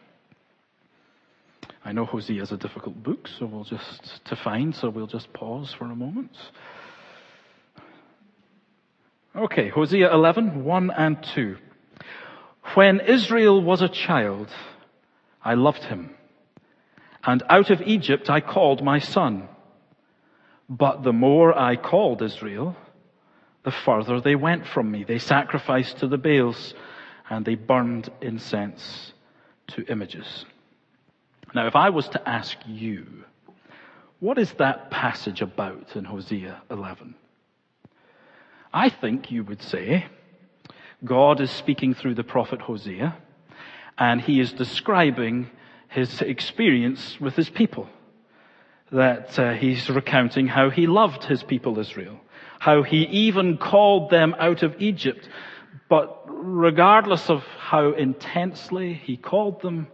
I 1.84 1.92
know 1.92 2.06
Hosea 2.06 2.42
is 2.42 2.54
a 2.54 2.58
difficult 2.58 3.04
book, 3.04 3.28
so 3.28 3.46
we'll 3.46 3.66
just, 3.66 4.24
to 4.24 4.38
find, 4.38 4.74
so 4.74 4.90
we'll 4.90 5.06
just 5.06 5.34
pause 5.34 5.76
for 5.78 5.84
a 5.84 5.96
moment. 5.98 6.32
Okay, 9.36 9.68
Hosea 9.68 10.14
11, 10.14 10.64
1 10.64 10.92
and 10.92 11.22
2. 11.36 11.58
When 12.76 13.02
Israel 13.02 13.62
was 13.62 13.82
a 13.82 13.90
child, 13.90 14.48
I 15.44 15.56
loved 15.56 15.84
him. 15.84 16.12
And 17.22 17.44
out 17.50 17.70
of 17.70 17.82
Egypt 17.82 18.30
I 18.30 18.40
called 18.40 18.82
my 18.82 19.00
son. 19.00 19.50
But 20.70 21.04
the 21.04 21.12
more 21.12 21.54
I 21.54 21.76
called 21.76 22.22
Israel, 22.22 22.78
the 23.66 23.72
further 23.72 24.22
they 24.22 24.36
went 24.36 24.66
from 24.66 24.90
me. 24.90 25.04
They 25.04 25.18
sacrificed 25.18 25.98
to 25.98 26.08
the 26.08 26.18
Baals 26.18 26.74
and 27.30 27.44
they 27.44 27.56
burned 27.56 28.10
incense 28.22 29.12
to 29.68 29.84
images. 29.92 30.46
Now, 31.54 31.68
if 31.68 31.76
I 31.76 31.90
was 31.90 32.08
to 32.10 32.30
ask 32.30 32.56
you, 32.68 33.26
what 34.20 34.38
is 34.38 34.54
that 34.60 34.92
passage 34.92 35.42
about 35.42 35.96
in 35.96 36.06
Hosea 36.06 36.62
11? 36.70 37.16
I 38.72 38.90
think 38.90 39.32
you 39.32 39.44
would 39.44 39.62
say 39.62 40.06
God 41.04 41.42
is 41.42 41.50
speaking 41.50 41.94
through 41.94 42.16
the 42.16 42.24
prophet 42.24 42.62
Hosea 42.62 43.18
and 43.98 44.22
he 44.22 44.40
is 44.40 44.54
describing 44.54 45.50
his 45.88 46.22
experience 46.22 47.20
with 47.20 47.36
his 47.36 47.50
people. 47.50 47.90
That 48.92 49.40
uh, 49.40 49.54
he's 49.54 49.90
recounting 49.90 50.48
how 50.48 50.70
he 50.70 50.86
loved 50.86 51.24
his 51.24 51.42
people 51.42 51.80
Israel, 51.80 52.20
how 52.66 52.82
he 52.82 53.04
even 53.28 53.58
called 53.60 54.10
them 54.10 54.36
out 54.40 54.64
of 54.64 54.76
Egypt, 54.82 55.30
but 55.88 56.24
regardless 56.28 57.30
of 57.30 57.44
how 57.60 57.92
intensely 57.92 58.92
he 58.92 59.16
called 59.16 59.62
them, 59.62 59.86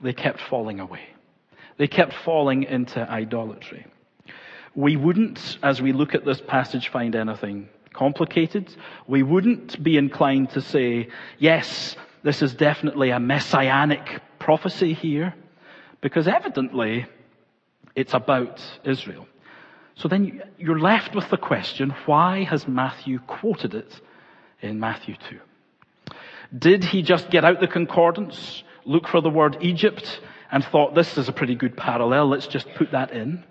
they 0.00 0.12
kept 0.12 0.40
falling 0.40 0.80
away. 0.80 1.06
They 1.76 1.86
kept 1.86 2.12
falling 2.12 2.64
into 2.64 3.08
idolatry. 3.08 3.86
We 4.74 4.96
wouldn't, 4.96 5.58
as 5.62 5.80
we 5.80 5.92
look 5.92 6.12
at 6.12 6.24
this 6.24 6.40
passage, 6.40 6.88
find 6.88 7.14
anything 7.14 7.68
complicated. 7.92 8.74
We 9.06 9.22
wouldn't 9.22 9.80
be 9.80 9.96
inclined 9.96 10.50
to 10.54 10.60
say, 10.60 11.08
yes, 11.38 11.94
this 12.24 12.42
is 12.42 12.52
definitely 12.52 13.10
a 13.10 13.20
messianic 13.20 14.20
prophecy 14.40 14.92
here, 14.92 15.36
because 16.00 16.26
evidently 16.26 17.06
it's 17.94 18.12
about 18.12 18.60
Israel. 18.82 19.28
So 19.96 20.08
then 20.08 20.42
you're 20.58 20.78
left 20.78 21.14
with 21.14 21.28
the 21.30 21.36
question, 21.36 21.90
why 22.06 22.44
has 22.44 22.66
Matthew 22.66 23.20
quoted 23.20 23.74
it 23.74 24.00
in 24.60 24.80
Matthew 24.80 25.16
2? 25.30 25.38
Did 26.56 26.84
he 26.84 27.02
just 27.02 27.30
get 27.30 27.44
out 27.44 27.60
the 27.60 27.68
concordance 27.68 28.64
look 28.84 29.08
for 29.08 29.20
the 29.20 29.30
word 29.30 29.58
Egypt 29.60 30.20
and 30.50 30.64
thought 30.64 30.94
this 30.94 31.16
is 31.16 31.28
a 31.28 31.32
pretty 31.32 31.54
good 31.54 31.76
parallel, 31.76 32.28
let's 32.28 32.46
just 32.46 32.68
put 32.74 32.92
that 32.92 33.12
in? 33.12 33.44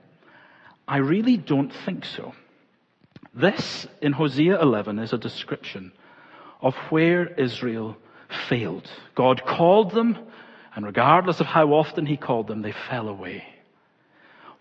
I 0.87 0.97
really 0.97 1.37
don't 1.37 1.73
think 1.85 2.05
so. 2.05 2.33
This 3.33 3.87
in 4.01 4.11
Hosea 4.11 4.61
11 4.61 4.99
is 4.99 5.13
a 5.13 5.17
description 5.17 5.91
of 6.61 6.75
where 6.89 7.27
Israel 7.27 7.97
failed. 8.47 8.89
God 9.15 9.43
called 9.45 9.91
them, 9.91 10.17
and 10.75 10.85
regardless 10.85 11.39
of 11.39 11.47
how 11.47 11.73
often 11.73 12.05
he 12.05 12.17
called 12.17 12.47
them, 12.47 12.61
they 12.61 12.73
fell 12.89 13.07
away. 13.07 13.43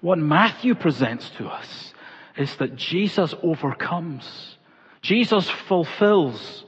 What 0.02 0.18
Matthew 0.18 0.74
presents 0.74 1.30
to 1.38 1.46
us 1.46 1.94
is 2.36 2.54
that 2.56 2.74
Jesus 2.74 3.34
overcomes. 3.40 4.58
Jesus 5.00 5.48
fulfills 5.48 6.64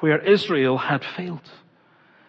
where 0.00 0.18
Israel 0.18 0.76
had 0.78 1.04
failed. 1.04 1.48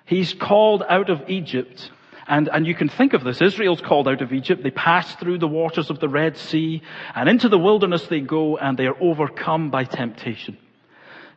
He's 0.06 0.34
called 0.34 0.84
out 0.88 1.10
of 1.10 1.28
Egypt. 1.28 1.92
And, 2.28 2.50
and 2.50 2.68
you 2.68 2.76
can 2.76 2.88
think 2.88 3.14
of 3.14 3.24
this. 3.24 3.42
Israel's 3.42 3.82
called 3.82 4.08
out 4.08 4.22
of 4.22 4.32
Egypt. 4.32 4.62
They 4.62 4.70
pass 4.70 5.16
through 5.16 5.40
the 5.40 5.48
waters 5.48 5.90
of 5.90 6.00
the 6.00 6.08
Red 6.08 6.38
Sea 6.38 6.84
and 7.16 7.28
into 7.28 7.50
the 7.50 7.58
wilderness 7.58 8.06
they 8.06 8.20
go 8.20 8.58
and 8.58 8.78
they 8.78 8.86
are 8.86 9.02
overcome 9.02 9.72
by 9.72 9.86
temptation. 9.86 10.60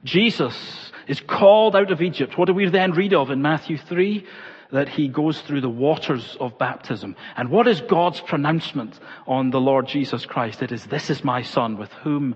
Jesus 0.05 0.93
is 1.09 1.21
called 1.21 1.75
out 1.75 1.91
of 1.91 2.03
Egypt. 2.03 2.37
What 2.37 2.49
do 2.49 2.55
we 2.55 2.69
then 2.69 2.93
read 2.93 3.15
of 3.15 3.31
in 3.31 3.41
Matthew 3.41 3.79
3? 3.79 4.27
That 4.73 4.89
he 4.89 5.09
goes 5.09 5.41
through 5.41 5.61
the 5.61 5.69
waters 5.69 6.37
of 6.41 6.59
baptism. 6.59 7.17
And 7.37 7.51
what 7.51 7.69
is 7.69 7.81
God's 7.81 8.21
pronouncement 8.21 8.99
on 9.27 9.51
the 9.51 9.61
Lord 9.61 9.87
Jesus 9.87 10.27
Christ? 10.27 10.63
It 10.63 10.73
is, 10.73 10.85
this 10.87 11.11
is 11.11 11.23
my 11.23 11.43
son 11.43 11.79
with 11.79 11.93
whom 11.93 12.35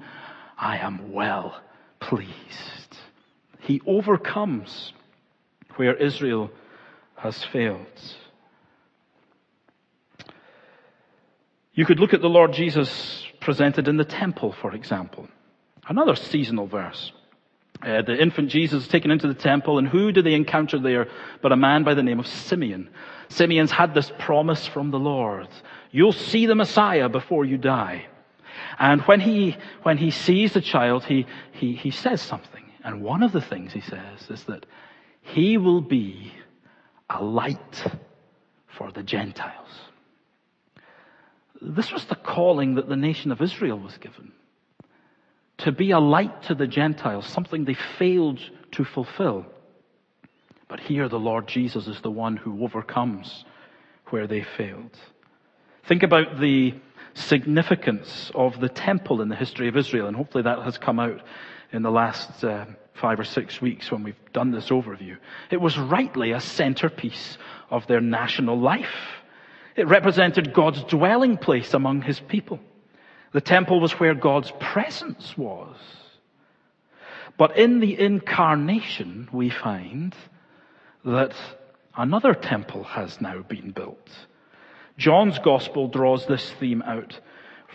I 0.57 0.79
am 0.79 1.13
well 1.13 1.61
pleased. 1.99 2.97
He 3.61 3.81
overcomes 3.87 4.93
where 5.77 5.95
Israel 5.95 6.51
has 7.17 7.43
failed. 7.45 7.87
You 11.73 11.85
could 11.85 12.01
look 12.01 12.15
at 12.15 12.21
the 12.21 12.29
Lord 12.29 12.53
Jesus 12.53 13.25
presented 13.41 13.89
in 13.89 13.97
the 13.97 14.05
temple, 14.05 14.53
for 14.53 14.75
example. 14.75 15.29
Another 15.89 16.15
seasonal 16.15 16.67
verse. 16.67 17.13
Uh, 17.83 18.03
the 18.03 18.21
infant 18.21 18.51
Jesus 18.51 18.83
is 18.83 18.89
taken 18.89 19.11
into 19.11 19.27
the 19.27 19.35
temple, 19.35 19.79
and 19.79 19.89
who 19.89 20.13
do 20.13 20.21
they 20.21 20.35
encounter 20.35 20.79
there 20.79 21.09
but 21.41 21.53
a 21.53 21.57
man 21.57 21.83
by 21.83 21.95
the 21.95 22.03
name 22.03 22.21
of 22.21 22.27
Simeon? 22.27 22.91
Simeon's 23.29 23.71
had 23.71 23.95
this 23.95 24.13
promise 24.19 24.67
from 24.67 24.91
the 24.91 24.99
Lord. 24.99 25.49
You'll 25.91 26.13
see 26.13 26.47
the 26.47 26.55
Messiah 26.55 27.09
before 27.09 27.45
you 27.45 27.57
die. 27.57 28.07
And 28.79 29.01
when 29.03 29.21
he, 29.21 29.57
when 29.83 29.97
he 29.97 30.11
sees 30.11 30.53
the 30.53 30.61
child, 30.61 31.05
he, 31.05 31.27
he, 31.53 31.75
he 31.75 31.91
says 31.91 32.21
something. 32.21 32.65
And 32.85 33.03
one 33.03 33.23
of 33.23 33.33
the 33.33 33.41
things 33.41 33.73
he 33.73 33.81
says 33.81 34.29
is 34.29 34.45
that 34.45 34.67
he 35.23 35.57
will 35.57 35.81
be 35.81 36.33
a 37.09 37.23
light 37.23 37.85
for 38.67 38.91
the 38.93 39.03
Gentiles. 39.03 39.69
This 41.61 41.93
was 41.93 42.05
the 42.07 42.15
calling 42.17 42.77
that 42.77 42.89
the 42.89 42.97
nation 42.97 43.33
of 43.33 43.43
Israel 43.43 43.79
was 43.79 43.97
given. 43.99 44.33
To 45.61 45.73
be 45.73 45.91
a 45.91 45.99
light 45.99 46.45
to 46.45 46.55
the 46.55 46.67
Gentiles, 46.67 47.27
something 47.27 47.65
they 47.65 47.77
failed 47.99 48.41
to 48.73 48.85
fulfill. 48.85 49.47
But 50.69 50.81
here 50.81 51.09
the 51.09 51.19
Lord 51.19 51.49
Jesus 51.49 51.87
is 51.87 52.01
the 52.01 52.11
one 52.11 52.37
who 52.37 52.65
overcomes 52.65 53.45
where 54.11 54.27
they 54.27 54.43
failed. 54.43 54.97
Think 55.85 56.03
about 56.03 56.41
the 56.41 56.75
significance 57.15 58.31
of 58.35 58.61
the 58.61 58.69
temple 58.69 59.21
in 59.21 59.29
the 59.29 59.37
history 59.37 59.69
of 59.69 59.77
Israel, 59.77 60.07
and 60.07 60.17
hopefully 60.17 60.45
that 60.45 60.63
has 60.63 60.79
come 60.79 61.01
out 61.01 61.21
in 61.73 61.83
the 61.83 61.91
last 61.91 62.43
uh, 62.45 62.67
five 62.95 63.19
or 63.19 63.25
six 63.25 63.61
weeks 63.61 63.91
when 63.91 64.03
we've 64.03 64.33
done 64.33 64.53
this 64.53 64.69
overview. 64.69 65.17
It 65.51 65.61
was 65.61 65.77
rightly 65.77 66.33
a 66.33 66.41
centerpiece 66.41 67.39
of 67.69 67.87
their 67.87 68.01
national 68.01 68.59
life. 68.59 68.95
It 69.77 69.89
represented 69.89 70.53
God's 70.53 70.83
dwelling 70.85 71.37
place 71.37 71.75
among 71.75 72.03
his 72.03 72.21
people. 72.21 72.61
The 73.33 73.41
temple 73.41 73.81
was 73.81 73.93
where 73.93 74.15
God's 74.15 74.53
presence 74.59 75.37
was. 75.37 75.77
But 77.39 77.57
in 77.57 77.81
the 77.81 77.99
incarnation, 77.99 79.29
we 79.33 79.51
find 79.51 80.15
that 81.05 81.35
another 81.97 82.35
temple 82.35 82.85
has 82.85 83.21
now 83.21 83.43
been 83.43 83.71
built. 83.71 84.11
John's 84.99 85.39
gospel 85.39 85.89
draws 85.89 86.27
this 86.27 86.51
theme 86.61 86.83
out 86.83 87.19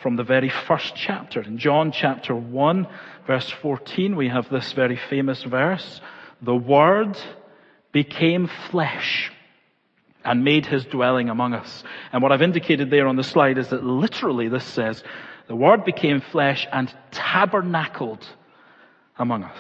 from 0.02 0.18
the 0.18 0.24
very 0.24 0.50
first 0.50 0.94
chapter. 0.96 1.42
In 1.42 1.58
John 1.58 1.92
chapter 1.92 2.36
1, 2.36 2.88
verse 3.26 3.50
14, 3.50 4.16
we 4.16 4.28
have 4.28 4.50
this 4.50 4.74
very 4.74 5.00
famous 5.10 5.42
verse. 5.42 6.02
The 6.42 6.56
Word 6.56 7.18
became 7.92 8.50
flesh 8.70 9.32
and 10.24 10.44
made 10.44 10.66
his 10.66 10.86
dwelling 10.86 11.30
among 11.30 11.54
us. 11.54 11.84
And 12.12 12.22
what 12.22 12.32
I've 12.32 12.42
indicated 12.42 12.90
there 12.90 13.08
on 13.08 13.16
the 13.16 13.24
slide 13.24 13.58
is 13.58 13.70
that 13.70 13.84
literally 13.84 14.50
this 14.50 14.66
says, 14.66 15.04
the 15.48 15.56
Word 15.56 15.86
became 15.86 16.22
flesh 16.22 16.68
and 16.72 16.94
tabernacled 17.12 18.26
among 19.18 19.44
us. 19.44 19.58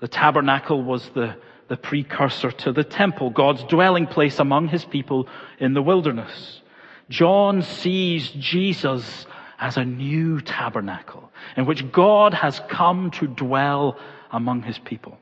The 0.00 0.08
tabernacle 0.08 0.82
was 0.82 1.08
the, 1.10 1.36
the 1.68 1.76
precursor 1.76 2.50
to 2.50 2.72
the 2.72 2.84
temple, 2.84 3.30
God's 3.30 3.62
dwelling 3.64 4.06
place 4.06 4.38
among 4.38 4.68
his 4.68 4.84
people 4.84 5.28
in 5.60 5.74
the 5.74 5.82
wilderness. 5.82 6.60
John 7.08 7.62
sees 7.62 8.30
Jesus 8.30 9.26
as 9.58 9.76
a 9.76 9.84
new 9.84 10.40
tabernacle 10.40 11.30
in 11.56 11.66
which 11.66 11.92
God 11.92 12.34
has 12.34 12.60
come 12.68 13.12
to 13.12 13.28
dwell 13.28 13.98
among 14.32 14.62
his 14.62 14.78
people. 14.78 15.18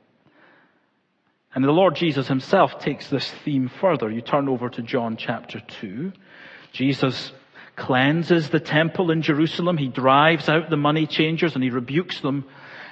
And 1.55 1.65
the 1.65 1.73
Lord 1.73 1.97
Jesus 1.97 2.29
himself 2.29 2.79
takes 2.79 3.09
this 3.09 3.31
theme 3.45 3.71
further. 3.81 4.11
You 4.11 4.21
turn 4.23 4.49
over 4.49 4.69
to 4.71 4.83
John 4.83 5.17
chapter 5.17 5.61
2. 5.61 6.13
Jesus 6.73 7.33
cleanses 7.81 8.51
the 8.51 8.61
temple 8.61 9.11
in 9.11 9.23
Jerusalem. 9.23 9.77
He 9.77 9.89
drives 9.89 10.49
out 10.49 10.71
the 10.71 10.77
money 10.77 11.07
changers 11.07 11.55
and 11.55 11.65
he 11.65 11.71
rebukes 11.71 12.21
them. 12.21 12.45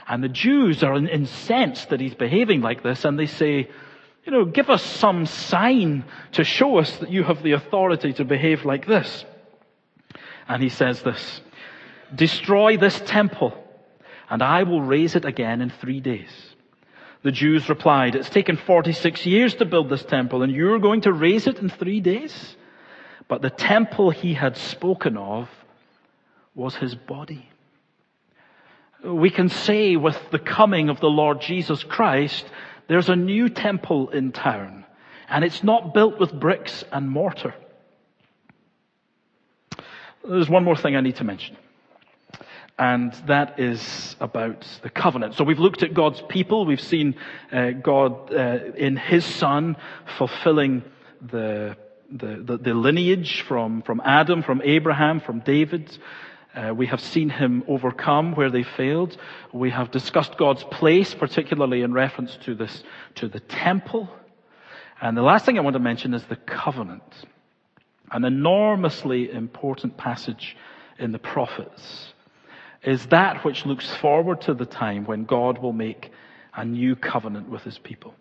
And 0.09 0.25
the 0.25 0.29
Jews 0.29 0.83
are 0.83 0.97
incensed 0.97 1.91
that 1.91 2.01
he's 2.01 2.15
behaving 2.15 2.63
like 2.63 2.83
this 2.83 3.05
and 3.05 3.19
they 3.19 3.27
say, 3.27 3.69
you 4.25 4.33
know, 4.33 4.45
give 4.45 4.71
us 4.71 4.83
some 4.83 5.27
sign 5.27 6.05
to 6.33 6.45
show 6.45 6.79
us 6.79 6.97
that 6.99 7.11
you 7.11 7.23
have 7.23 7.43
the 7.43 7.53
authority 7.53 8.13
to 8.15 8.25
behave 8.25 8.65
like 8.65 8.87
this. 8.87 9.25
And 10.49 10.63
he 10.63 10.71
says 10.71 11.03
this, 11.03 11.41
destroy 12.15 12.77
this 12.77 13.01
temple 13.07 13.53
and 14.31 14.43
I 14.43 14.65
will 14.65 14.83
raise 14.83 15.15
it 15.15 15.25
again 15.25 15.61
in 15.61 15.71
three 15.71 16.01
days. 16.01 16.31
The 17.23 17.33
Jews 17.33 17.69
replied, 17.69 18.15
It's 18.15 18.31
taken 18.31 18.57
46 18.57 19.27
years 19.27 19.55
to 19.57 19.65
build 19.65 19.89
this 19.89 20.05
temple, 20.05 20.43
and 20.43 20.53
you're 20.53 20.79
going 20.79 21.01
to 21.03 21.13
raise 21.13 21.47
it 21.47 21.59
in 21.59 21.69
three 21.69 22.01
days? 22.01 22.57
But 23.29 23.43
the 23.43 23.51
temple 23.51 24.11
he 24.11 24.35
had 24.35 24.57
spoken 24.57 25.17
of 25.17 25.49
was 26.55 26.75
his 26.75 26.95
body. 26.95 27.49
We 29.05 29.31
can 29.31 29.49
say 29.49 29.97
with 29.97 30.19
the 30.31 30.39
coming 30.39 30.89
of 30.89 30.99
the 31.01 31.11
Lord 31.11 31.41
Jesus 31.41 31.85
Christ, 31.85 32.45
there's 32.89 33.09
a 33.09 33.17
new 33.17 33.49
temple 33.49 34.11
in 34.11 34.33
town, 34.33 34.85
and 35.29 35.45
it's 35.45 35.63
not 35.63 35.95
built 35.95 36.19
with 36.19 36.33
bricks 36.33 36.83
and 36.91 37.09
mortar. 37.09 37.55
There's 40.29 40.49
one 40.49 40.65
more 40.65 40.77
thing 40.77 40.97
I 40.97 41.01
need 41.01 41.17
to 41.17 41.25
mention 41.25 41.57
and 42.79 43.13
that 43.27 43.59
is 43.59 44.15
about 44.21 44.65
the 44.83 44.91
covenant. 44.91 45.35
So 45.35 45.43
we've 45.43 45.59
looked 45.59 45.83
at 45.83 45.95
God's 45.95 46.23
people. 46.29 46.65
We've 46.65 46.81
seen 46.81 47.17
uh, 47.51 47.71
God 47.71 48.33
uh, 48.33 48.73
in 48.77 48.97
His 48.97 49.25
Son 49.25 49.77
fulfilling 50.17 50.85
the, 51.21 51.77
the, 52.11 52.37
the, 52.37 52.59
the, 52.59 52.75
lineage 52.75 53.43
from, 53.43 53.83
from 53.83 54.01
Adam, 54.05 54.43
from 54.43 54.63
Abraham, 54.65 55.21
from 55.21 55.41
David. 55.41 55.97
Uh, 56.55 56.73
we 56.75 56.87
have 56.87 57.01
seen 57.01 57.29
Him 57.29 57.63
overcome 57.69 58.35
where 58.35 58.51
they 58.51 58.63
failed. 58.63 59.17
We 59.53 59.71
have 59.71 59.91
discussed 59.91 60.39
God's 60.39 60.65
place, 60.65 61.15
particularly 61.15 61.83
in 61.83 61.93
reference 61.93 62.37
to 62.45 62.55
this, 62.55 62.83
to 63.17 63.29
the 63.29 63.41
temple. 63.41 64.09
And 65.01 65.17
the 65.17 65.23
last 65.23 65.45
thing 65.45 65.59
I 65.59 65.61
want 65.61 65.75
to 65.75 65.81
mention 65.81 66.15
is 66.15 66.25
the 66.25 66.37
covenant. 66.37 67.03
An 68.11 68.25
enormously 68.25 69.31
important 69.31 69.97
passage 69.97 70.57
in 70.99 71.13
the 71.13 71.19
prophets 71.19 72.15
is 72.83 73.07
that 73.07 73.45
which 73.45 73.67
looks 73.67 73.95
forward 73.97 74.41
to 74.43 74.55
the 74.55 74.65
time 74.65 75.05
when 75.05 75.25
God 75.25 75.59
will 75.59 75.73
make 75.73 76.11
a 76.55 76.65
new 76.65 76.97
covenant 76.97 77.49
with 77.49 77.63
his 77.63 77.79
people. 77.79 78.15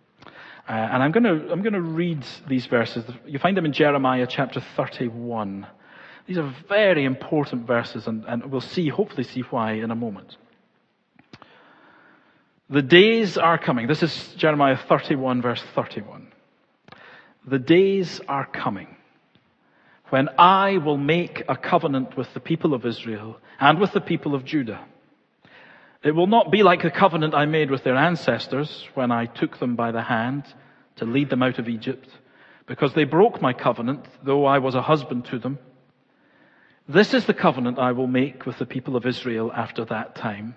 Uh, 0.68 0.72
and 0.72 1.02
I'm 1.02 1.12
going 1.12 1.24
to 1.24 1.52
I'm 1.52 1.62
going 1.62 1.74
to 1.74 1.82
read 1.82 2.26
these 2.48 2.66
verses. 2.66 3.06
You 3.26 3.40
find 3.40 3.56
them 3.56 3.66
in 3.66 3.72
Jeremiah 3.72 4.28
chapter 4.30 4.62
31. 4.76 5.66
These 6.26 6.38
are 6.38 6.54
very 6.68 7.06
important 7.06 7.66
verses, 7.66 8.06
and, 8.06 8.26
and 8.26 8.52
we'll 8.52 8.60
see, 8.60 8.90
hopefully, 8.90 9.24
see 9.24 9.42
why 9.42 9.74
in 9.74 9.92
a 9.92 9.96
moment. 9.96 10.36
The 12.70 12.82
days 12.82 13.38
are 13.38 13.58
coming. 13.58 13.88
This 13.88 14.04
is 14.04 14.34
Jeremiah 14.36 14.76
31, 14.76 15.42
verse 15.42 15.64
31. 15.74 16.28
The 17.48 17.60
days 17.60 18.20
are 18.28 18.46
coming 18.46 18.98
when 20.10 20.28
I 20.38 20.80
will 20.80 20.98
make 20.98 21.44
a 21.48 21.56
covenant 21.56 22.18
with 22.18 22.34
the 22.34 22.42
people 22.42 22.74
of 22.74 22.86
Israel 22.86 23.38
and 23.58 23.80
with 23.80 23.94
the 23.94 24.02
people 24.02 24.36
of 24.36 24.44
Judah. 24.44 24.84
It 26.08 26.16
will 26.16 26.28
not 26.28 26.52
be 26.52 26.64
like 26.64 26.84
the 26.84 26.90
covenant 26.90 27.34
I 27.34 27.46
made 27.48 27.70
with 27.70 27.84
their 27.84 27.98
ancestors 27.98 28.88
when 28.94 29.12
I 29.12 29.26
took 29.26 29.60
them 29.60 29.76
by 29.76 29.92
the 29.92 30.02
hand 30.02 30.46
to 30.96 31.06
lead 31.06 31.30
them 31.30 31.44
out 31.44 31.60
of 31.60 31.68
Egypt, 31.68 32.08
because 32.66 32.94
they 32.94 33.04
broke 33.04 33.42
my 33.42 33.52
covenant, 33.52 34.06
though 34.24 34.46
I 34.46 34.60
was 34.60 34.74
a 34.74 34.82
husband 34.82 35.26
to 35.26 35.38
them. 35.38 35.60
This 36.88 37.14
is 37.14 37.26
the 37.26 37.34
covenant 37.34 37.78
I 37.78 37.92
will 37.92 38.08
make 38.08 38.46
with 38.46 38.58
the 38.58 38.66
people 38.66 38.96
of 38.96 39.06
Israel 39.06 39.52
after 39.54 39.84
that 39.84 40.16
time. 40.16 40.56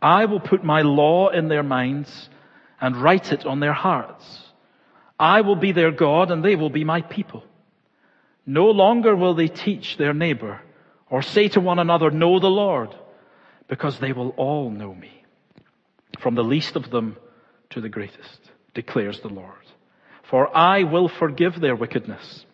I 0.00 0.24
will 0.24 0.40
put 0.40 0.64
my 0.64 0.80
law 0.80 1.28
in 1.28 1.48
their 1.48 1.62
minds 1.62 2.30
and 2.80 2.96
write 2.96 3.32
it 3.32 3.44
on 3.44 3.60
their 3.60 3.74
hearts. 3.74 4.24
I 5.20 5.42
will 5.42 5.56
be 5.56 5.72
their 5.72 5.90
God 5.90 6.30
and 6.30 6.42
they 6.42 6.56
will 6.56 6.70
be 6.70 6.84
my 6.84 7.02
people. 7.02 7.44
No 8.46 8.70
longer 8.70 9.14
will 9.14 9.34
they 9.34 9.48
teach 9.48 9.98
their 9.98 10.14
neighbor 10.14 10.62
or 11.10 11.20
say 11.20 11.48
to 11.48 11.60
one 11.60 11.78
another, 11.78 12.10
know 12.10 12.38
the 12.38 12.48
Lord, 12.48 12.94
because 13.68 13.98
they 13.98 14.12
will 14.12 14.30
all 14.30 14.70
know 14.70 14.94
me, 14.94 15.24
from 16.20 16.34
the 16.34 16.44
least 16.44 16.76
of 16.76 16.90
them 16.90 17.16
to 17.70 17.80
the 17.80 17.88
greatest, 17.88 18.50
declares 18.74 19.20
the 19.20 19.28
Lord. 19.28 19.52
For 20.22 20.54
I 20.56 20.84
will 20.84 21.08
forgive 21.08 21.60
their 21.60 21.76
wickedness 21.76 22.44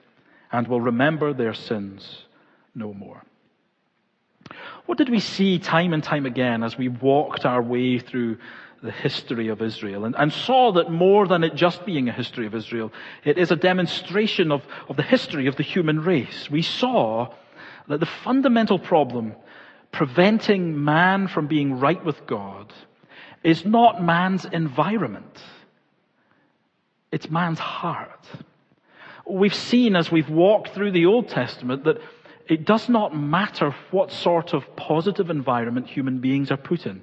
and 0.51 0.68
will 0.68 0.81
remember 0.81 1.33
their 1.33 1.55
sins 1.55 2.25
no 2.75 2.92
more. 2.92 3.22
What 4.87 4.98
did 4.98 5.09
we 5.09 5.20
see 5.20 5.59
time 5.59 5.92
and 5.92 6.03
time 6.03 6.27
again 6.27 6.62
as 6.62 6.77
we 6.77 6.88
walked 6.88 7.46
our 7.46 7.62
way 7.62 7.98
through 7.98 8.38
the 8.83 8.90
history 8.90 9.48
of 9.48 9.62
Israel 9.62 10.05
and, 10.05 10.14
and 10.18 10.33
saw 10.33 10.72
that 10.72 10.90
more 10.90 11.27
than 11.27 11.44
it 11.44 11.55
just 11.55 11.87
being 11.87 12.09
a 12.09 12.12
history 12.12 12.46
of 12.46 12.55
Israel, 12.55 12.92
it 13.25 13.38
is 13.38 13.53
a 13.53 13.57
demonstration 13.57 14.51
of, 14.51 14.62
of 14.88 14.96
the 14.96 15.03
history 15.03 15.46
of 15.46 15.57
the 15.57 15.62
human 15.62 16.01
race. 16.03 16.51
We 16.51 16.62
saw 16.62 17.33
that 17.88 18.01
the 18.01 18.07
fundamental 18.07 18.79
problem 18.79 19.35
preventing 19.92 20.83
man 20.83 21.28
from 21.28 21.46
being 21.46 21.78
right 21.78 22.02
with 22.05 22.26
God 22.26 22.72
is 23.44 23.64
not 23.64 24.02
man's 24.02 24.44
environment. 24.46 25.42
It's 27.11 27.31
man's 27.31 27.59
heart. 27.59 28.26
We've 29.28 29.55
seen 29.55 29.94
as 29.94 30.11
we've 30.11 30.31
walked 30.31 30.70
through 30.70 30.92
the 30.92 31.07
Old 31.07 31.28
Testament 31.28 31.85
that 31.85 31.98
it 32.48 32.64
does 32.64 32.88
not 32.88 33.16
matter 33.16 33.74
what 33.90 34.11
sort 34.11 34.55
of 34.55 34.76
positive 34.76 35.31
environment 35.31 35.88
human 35.88 36.18
beings 36.18 36.50
are 36.50 36.57
put 36.57 36.87
in 36.87 37.02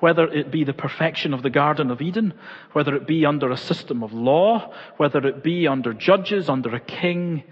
whether 0.00 0.24
it 0.24 0.50
be 0.50 0.64
the 0.64 0.72
perfection 0.74 1.32
of 1.32 1.42
the 1.42 1.48
Garden 1.48 1.90
of 1.90 2.02
Eden, 2.02 2.34
whether 2.72 2.94
it 2.94 3.06
be 3.06 3.24
under 3.24 3.50
a 3.50 3.56
system 3.56 4.02
of 4.02 4.12
law, 4.12 4.72
whether 4.98 5.26
it 5.26 5.42
be 5.42 5.66
under 5.66 5.94
judges, 5.94 6.48
under 6.48 6.74
a 6.74 6.80
king, 6.80 7.42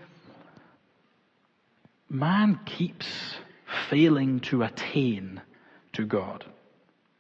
man 2.11 2.61
keeps 2.67 3.07
failing 3.89 4.41
to 4.41 4.63
attain 4.63 5.41
to 5.93 6.05
God. 6.05 6.45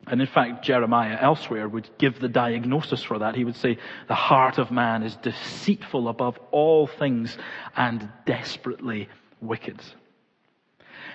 And 0.07 0.21
in 0.21 0.27
fact, 0.27 0.65
Jeremiah 0.65 1.17
elsewhere 1.21 1.69
would 1.69 1.89
give 1.99 2.19
the 2.19 2.29
diagnosis 2.29 3.03
for 3.03 3.21
that. 3.21 3.37
He 3.37 3.45
would 3.45 3.57
say, 3.57 3.79
the 4.09 4.15
heart 4.15 4.59
of 4.59 4.71
man 4.73 5.05
is 5.05 5.15
deceitful 5.17 6.09
above 6.09 6.39
all 6.51 6.87
things 6.87 7.39
and 7.77 8.09
desperately 8.27 9.09
wicked. 9.41 9.81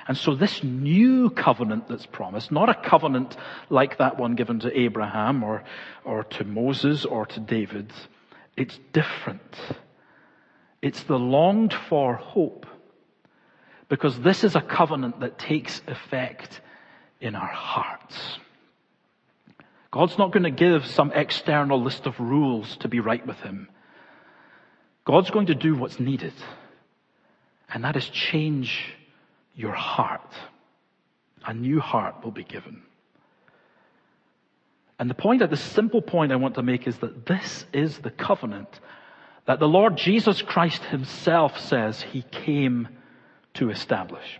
And 0.08 0.18
so 0.18 0.36
this 0.36 0.64
new 0.64 1.30
covenant 1.30 1.90
that's 1.90 2.06
promised, 2.06 2.50
not 2.50 2.70
a 2.70 2.74
covenant 2.74 3.36
like 3.70 3.98
that 3.98 4.18
one 4.18 4.36
given 4.36 4.60
to 4.62 4.80
Abraham 4.80 5.44
or, 5.44 5.66
or 6.06 6.24
to 6.24 6.46
Moses 6.46 7.04
or 7.04 7.26
to 7.26 7.42
David, 7.42 7.92
it's 8.56 8.80
different. 8.94 9.56
It's 10.82 11.04
the 11.04 11.20
longed 11.20 11.74
for 11.74 12.16
hope 12.16 12.66
Because 13.90 14.20
this 14.20 14.44
is 14.44 14.56
a 14.56 14.62
covenant 14.62 15.22
that 15.22 15.40
takes 15.40 15.82
effect 15.88 16.62
in 17.22 17.36
our 17.36 17.48
hearts. 17.48 18.40
God's 19.92 20.18
not 20.18 20.32
going 20.32 20.44
to 20.44 20.52
give 20.52 20.86
some 20.86 21.12
external 21.14 21.82
list 21.82 22.06
of 22.06 22.20
rules 22.20 22.76
to 22.78 22.88
be 22.88 23.00
right 23.00 23.26
with 23.26 23.38
Him. 23.38 23.70
God's 25.06 25.32
going 25.32 25.48
to 25.48 25.56
do 25.56 25.76
what's 25.76 26.00
needed. 26.00 26.34
And 27.74 27.84
that 27.84 27.96
is 27.96 28.08
change 28.10 28.94
your 29.56 29.74
heart. 29.74 30.34
A 31.46 31.54
new 31.54 31.80
heart 31.80 32.24
will 32.24 32.32
be 32.32 32.44
given. 32.44 32.82
And 35.00 35.10
the 35.10 35.14
point, 35.14 35.48
the 35.50 35.56
simple 35.56 36.02
point 36.02 36.32
I 36.32 36.38
want 36.38 36.56
to 36.56 36.64
make 36.64 36.88
is 36.88 36.98
that 36.98 37.26
this 37.26 37.66
is 37.72 38.00
the 38.00 38.10
covenant 38.12 38.68
that 39.46 39.60
the 39.60 39.68
Lord 39.68 39.96
Jesus 39.96 40.42
Christ 40.42 40.84
himself 40.84 41.60
says 41.60 42.02
he 42.02 42.22
came 42.22 42.90
to 43.58 43.70
establish. 43.70 44.40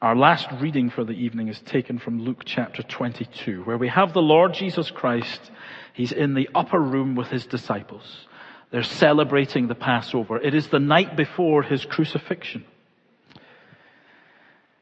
Our 0.00 0.14
last 0.14 0.46
reading 0.60 0.90
for 0.90 1.02
the 1.02 1.12
evening 1.12 1.48
is 1.48 1.60
taken 1.60 1.98
from 1.98 2.20
Luke 2.20 2.42
chapter 2.44 2.84
22, 2.84 3.62
where 3.62 3.78
we 3.78 3.88
have 3.88 4.12
the 4.12 4.22
Lord 4.22 4.54
Jesus 4.54 4.92
Christ. 4.92 5.50
He's 5.92 6.12
in 6.12 6.34
the 6.34 6.48
upper 6.54 6.78
room 6.78 7.16
with 7.16 7.28
his 7.28 7.46
disciples. 7.46 8.26
They're 8.70 8.84
celebrating 8.84 9.66
the 9.66 9.74
Passover. 9.74 10.40
It 10.40 10.54
is 10.54 10.68
the 10.68 10.78
night 10.78 11.16
before 11.16 11.62
his 11.62 11.84
crucifixion. 11.84 12.64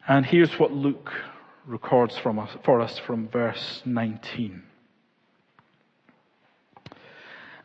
And 0.06 0.26
here's 0.26 0.58
what 0.58 0.72
Luke 0.72 1.12
records 1.66 2.14
us, 2.16 2.50
for 2.64 2.80
us 2.80 2.98
from 2.98 3.28
verse 3.28 3.82
19. 3.84 4.62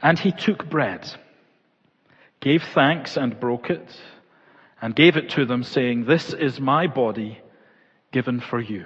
And 0.02 0.18
he 0.18 0.32
took 0.32 0.70
bread, 0.70 1.10
gave 2.40 2.64
thanks 2.74 3.18
and 3.18 3.40
broke 3.40 3.70
it, 3.70 3.90
and 4.82 4.96
gave 4.96 5.16
it 5.16 5.30
to 5.32 5.46
them 5.46 5.64
saying, 5.64 6.06
this 6.06 6.34
is 6.34 6.60
my 6.60 6.88
body 6.88 7.40
given 8.12 8.40
for 8.40 8.60
you. 8.60 8.86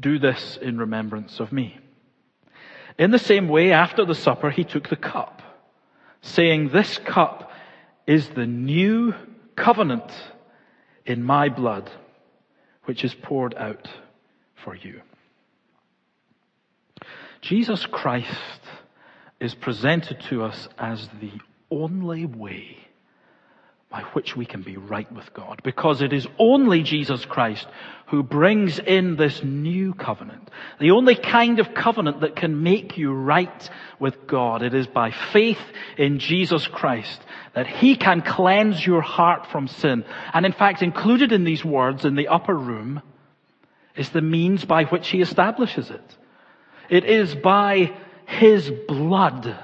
Do 0.00 0.18
this 0.18 0.58
in 0.60 0.78
remembrance 0.78 1.38
of 1.38 1.52
me. 1.52 1.78
In 2.98 3.10
the 3.10 3.18
same 3.18 3.48
way, 3.48 3.72
after 3.72 4.04
the 4.04 4.14
supper, 4.14 4.50
he 4.50 4.64
took 4.64 4.88
the 4.88 4.96
cup, 4.96 5.42
saying, 6.22 6.70
this 6.70 6.98
cup 6.98 7.50
is 8.06 8.28
the 8.30 8.46
new 8.46 9.14
covenant 9.56 10.10
in 11.04 11.22
my 11.22 11.48
blood 11.48 11.90
which 12.84 13.04
is 13.04 13.14
poured 13.14 13.54
out 13.54 13.88
for 14.64 14.74
you. 14.74 15.02
Jesus 17.40 17.86
Christ 17.86 18.60
is 19.40 19.54
presented 19.54 20.20
to 20.28 20.44
us 20.44 20.68
as 20.78 21.08
the 21.20 21.32
only 21.70 22.26
way 22.26 22.76
by 23.92 24.00
which 24.14 24.34
we 24.34 24.46
can 24.46 24.62
be 24.62 24.78
right 24.78 25.12
with 25.12 25.34
God. 25.34 25.60
Because 25.62 26.00
it 26.00 26.14
is 26.14 26.26
only 26.38 26.82
Jesus 26.82 27.26
Christ 27.26 27.66
who 28.06 28.22
brings 28.22 28.78
in 28.78 29.16
this 29.16 29.44
new 29.44 29.92
covenant. 29.92 30.50
The 30.80 30.92
only 30.92 31.14
kind 31.14 31.60
of 31.60 31.74
covenant 31.74 32.22
that 32.22 32.34
can 32.34 32.62
make 32.62 32.96
you 32.96 33.12
right 33.12 33.70
with 34.00 34.26
God. 34.26 34.62
It 34.62 34.72
is 34.72 34.86
by 34.86 35.10
faith 35.10 35.60
in 35.98 36.20
Jesus 36.20 36.66
Christ 36.66 37.20
that 37.54 37.66
He 37.66 37.94
can 37.94 38.22
cleanse 38.22 38.84
your 38.84 39.02
heart 39.02 39.46
from 39.52 39.68
sin. 39.68 40.06
And 40.32 40.46
in 40.46 40.52
fact, 40.52 40.82
included 40.82 41.30
in 41.30 41.44
these 41.44 41.64
words 41.64 42.06
in 42.06 42.14
the 42.14 42.28
upper 42.28 42.54
room 42.56 43.02
is 43.94 44.08
the 44.08 44.22
means 44.22 44.64
by 44.64 44.84
which 44.84 45.08
He 45.08 45.20
establishes 45.20 45.90
it. 45.90 46.16
It 46.88 47.04
is 47.04 47.34
by 47.34 47.92
His 48.24 48.70
blood, 48.88 49.54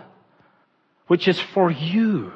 which 1.07 1.29
is 1.29 1.41
for 1.41 1.71
you 1.71 2.33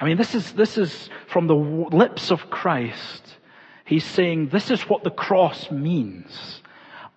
I 0.00 0.04
mean, 0.04 0.16
this 0.16 0.34
is, 0.34 0.52
this 0.52 0.78
is 0.78 1.10
from 1.26 1.46
the 1.46 1.54
lips 1.54 2.30
of 2.30 2.50
Christ. 2.50 3.22
He's 3.84 4.04
saying, 4.04 4.48
this 4.48 4.70
is 4.70 4.82
what 4.82 5.02
the 5.02 5.10
cross 5.10 5.70
means. 5.70 6.60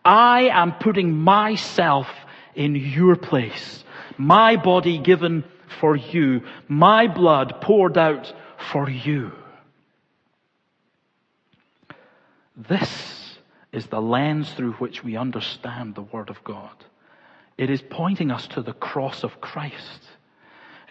I 0.04 0.50
am 0.52 0.74
putting 0.74 1.14
myself 1.14 2.08
in 2.56 2.76
your 2.76 3.16
place. 3.16 3.84
My 4.18 4.56
body 4.56 4.98
given 4.98 5.44
for 5.80 5.96
you. 5.96 6.42
My 6.68 7.08
blood 7.08 7.62
poured 7.62 7.98
out 7.98 8.34
for 8.72 8.90
you. 8.90 9.32
This 12.56 13.38
is 13.72 13.88
the 13.88 14.02
lens 14.02 14.52
through 14.54 14.74
which 14.74 15.04
we 15.04 15.16
understand 15.16 15.96
the 15.96 16.02
Word 16.02 16.30
of 16.30 16.44
God. 16.44 16.76
It 17.58 17.70
is 17.70 17.82
pointing 17.82 18.32
us 18.32 18.48
to 18.48 18.62
the 18.62 18.74
cross 18.74 19.24
of 19.24 19.40
Christ. 19.40 20.02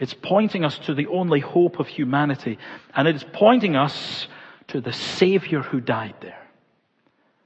It's 0.00 0.14
pointing 0.14 0.64
us 0.64 0.78
to 0.80 0.94
the 0.94 1.06
only 1.08 1.40
hope 1.40 1.78
of 1.78 1.86
humanity. 1.86 2.58
And 2.94 3.06
it 3.06 3.14
is 3.14 3.24
pointing 3.34 3.76
us 3.76 4.26
to 4.68 4.80
the 4.80 4.94
Savior 4.94 5.60
who 5.60 5.78
died 5.80 6.14
there, 6.22 6.42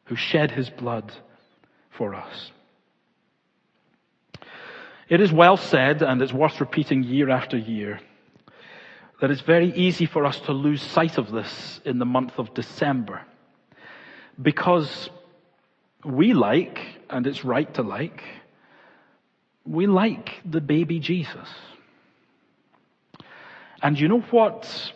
who 0.04 0.14
shed 0.14 0.52
his 0.52 0.70
blood 0.70 1.12
for 1.90 2.14
us. 2.14 2.52
It 5.08 5.20
is 5.20 5.32
well 5.32 5.56
said, 5.56 6.00
and 6.00 6.22
it's 6.22 6.32
worth 6.32 6.60
repeating 6.60 7.02
year 7.02 7.28
after 7.28 7.58
year, 7.58 8.00
that 9.20 9.30
it's 9.30 9.42
very 9.42 9.72
easy 9.74 10.06
for 10.06 10.24
us 10.24 10.38
to 10.40 10.52
lose 10.52 10.80
sight 10.80 11.18
of 11.18 11.30
this 11.30 11.80
in 11.84 11.98
the 11.98 12.06
month 12.06 12.38
of 12.38 12.54
December. 12.54 13.22
Because 14.40 15.10
we 16.04 16.34
like, 16.34 16.78
and 17.10 17.26
it's 17.26 17.44
right 17.44 17.72
to 17.74 17.82
like, 17.82 18.22
we 19.66 19.86
like 19.86 20.40
the 20.44 20.60
baby 20.60 21.00
Jesus. 21.00 21.48
And 23.84 24.00
you 24.00 24.08
know 24.08 24.20
what? 24.20 24.92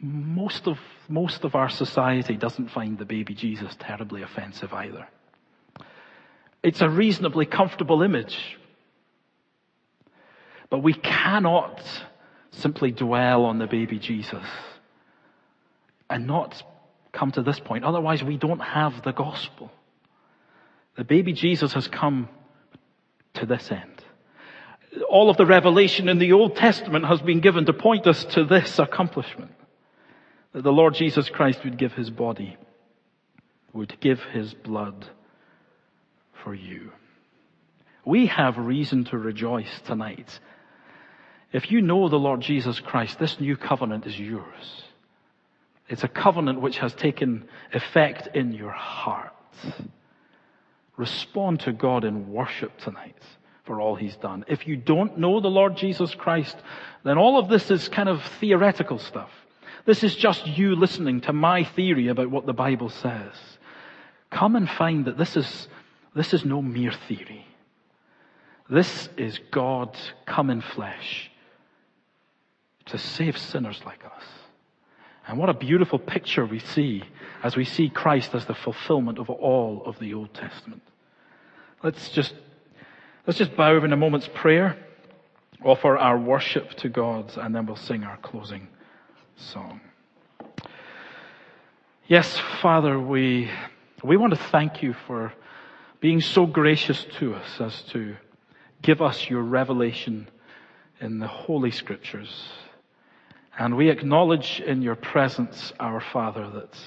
Most 0.00 0.66
of, 0.66 0.78
most 1.08 1.44
of 1.44 1.54
our 1.54 1.68
society 1.70 2.36
doesn't 2.36 2.70
find 2.72 2.98
the 2.98 3.04
baby 3.04 3.32
Jesus 3.32 3.74
terribly 3.78 4.22
offensive 4.22 4.72
either. 4.72 5.06
It's 6.64 6.80
a 6.80 6.88
reasonably 6.88 7.46
comfortable 7.46 8.02
image. 8.02 8.58
But 10.68 10.80
we 10.80 10.94
cannot 10.94 11.80
simply 12.50 12.90
dwell 12.90 13.44
on 13.44 13.58
the 13.58 13.68
baby 13.68 14.00
Jesus 14.00 14.44
and 16.10 16.26
not 16.26 16.60
come 17.12 17.30
to 17.32 17.42
this 17.42 17.60
point. 17.60 17.84
Otherwise, 17.84 18.24
we 18.24 18.36
don't 18.36 18.58
have 18.58 19.00
the 19.04 19.12
gospel. 19.12 19.70
The 20.96 21.04
baby 21.04 21.32
Jesus 21.32 21.72
has 21.74 21.86
come 21.86 22.28
to 23.34 23.46
this 23.46 23.70
end 23.70 23.97
all 25.02 25.30
of 25.30 25.36
the 25.36 25.46
revelation 25.46 26.08
in 26.08 26.18
the 26.18 26.32
Old 26.32 26.56
Testament 26.56 27.06
has 27.06 27.20
been 27.20 27.40
given 27.40 27.66
to 27.66 27.72
point 27.72 28.06
us 28.06 28.24
to 28.26 28.44
this 28.44 28.78
accomplishment. 28.78 29.52
That 30.52 30.62
the 30.62 30.72
Lord 30.72 30.94
Jesus 30.94 31.28
Christ 31.28 31.62
would 31.64 31.78
give 31.78 31.92
his 31.92 32.10
body, 32.10 32.56
would 33.72 34.00
give 34.00 34.22
his 34.32 34.54
blood 34.54 35.06
for 36.42 36.54
you. 36.54 36.92
We 38.04 38.26
have 38.26 38.56
reason 38.56 39.04
to 39.06 39.18
rejoice 39.18 39.80
tonight. 39.86 40.40
If 41.52 41.70
you 41.70 41.82
know 41.82 42.08
the 42.08 42.16
Lord 42.16 42.40
Jesus 42.40 42.80
Christ, 42.80 43.18
this 43.18 43.40
new 43.40 43.56
covenant 43.56 44.06
is 44.06 44.18
yours. 44.18 44.84
It's 45.88 46.04
a 46.04 46.08
covenant 46.08 46.60
which 46.60 46.78
has 46.78 46.94
taken 46.94 47.48
effect 47.72 48.34
in 48.34 48.52
your 48.52 48.70
heart. 48.70 49.32
Respond 50.96 51.60
to 51.60 51.72
God 51.72 52.04
in 52.04 52.30
worship 52.30 52.76
tonight 52.78 53.16
for 53.68 53.80
all 53.80 53.94
he's 53.94 54.16
done. 54.16 54.44
If 54.48 54.66
you 54.66 54.76
don't 54.76 55.18
know 55.18 55.40
the 55.40 55.48
Lord 55.48 55.76
Jesus 55.76 56.14
Christ, 56.14 56.56
then 57.04 57.18
all 57.18 57.38
of 57.38 57.48
this 57.48 57.70
is 57.70 57.88
kind 57.88 58.08
of 58.08 58.22
theoretical 58.40 58.98
stuff. 58.98 59.30
This 59.84 60.02
is 60.02 60.16
just 60.16 60.46
you 60.46 60.74
listening 60.74 61.20
to 61.22 61.32
my 61.32 61.64
theory 61.64 62.08
about 62.08 62.30
what 62.30 62.46
the 62.46 62.52
Bible 62.52 62.88
says. 62.88 63.34
Come 64.30 64.56
and 64.56 64.68
find 64.68 65.04
that 65.04 65.18
this 65.18 65.36
is, 65.36 65.68
this 66.14 66.34
is 66.34 66.44
no 66.44 66.62
mere 66.62 66.92
theory. 67.06 67.46
This 68.70 69.08
is 69.16 69.38
God 69.50 69.96
come 70.26 70.50
in 70.50 70.62
flesh 70.62 71.30
to 72.86 72.98
save 72.98 73.36
sinners 73.36 73.80
like 73.84 74.04
us. 74.04 74.24
And 75.26 75.38
what 75.38 75.50
a 75.50 75.54
beautiful 75.54 75.98
picture 75.98 76.46
we 76.46 76.58
see 76.58 77.02
as 77.42 77.54
we 77.54 77.66
see 77.66 77.90
Christ 77.90 78.34
as 78.34 78.46
the 78.46 78.54
fulfillment 78.54 79.18
of 79.18 79.28
all 79.28 79.82
of 79.84 79.98
the 79.98 80.14
Old 80.14 80.32
Testament. 80.32 80.80
Let's 81.82 82.08
just 82.08 82.34
Let's 83.28 83.36
just 83.36 83.56
bow 83.56 83.84
in 83.84 83.92
a 83.92 83.96
moment's 83.98 84.26
prayer, 84.26 84.74
offer 85.62 85.98
our 85.98 86.18
worship 86.18 86.70
to 86.76 86.88
God, 86.88 87.36
and 87.36 87.54
then 87.54 87.66
we'll 87.66 87.76
sing 87.76 88.02
our 88.02 88.16
closing 88.16 88.68
song. 89.36 89.82
Yes, 92.06 92.38
Father, 92.62 92.98
we, 92.98 93.50
we 94.02 94.16
want 94.16 94.32
to 94.32 94.38
thank 94.38 94.82
you 94.82 94.94
for 95.06 95.34
being 96.00 96.22
so 96.22 96.46
gracious 96.46 97.04
to 97.18 97.34
us 97.34 97.60
as 97.60 97.82
to 97.90 98.16
give 98.80 99.02
us 99.02 99.28
your 99.28 99.42
revelation 99.42 100.26
in 100.98 101.18
the 101.18 101.28
Holy 101.28 101.70
Scriptures. 101.70 102.48
And 103.58 103.76
we 103.76 103.90
acknowledge 103.90 104.62
in 104.62 104.80
your 104.80 104.96
presence, 104.96 105.70
our 105.78 106.00
Father, 106.00 106.48
that, 106.48 106.78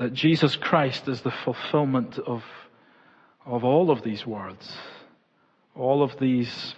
that 0.00 0.12
Jesus 0.12 0.54
Christ 0.54 1.08
is 1.08 1.22
the 1.22 1.30
fulfillment 1.30 2.18
of, 2.18 2.44
of 3.46 3.64
all 3.64 3.90
of 3.90 4.02
these 4.02 4.26
words 4.26 4.70
all 5.74 6.02
of 6.02 6.18
these 6.18 6.74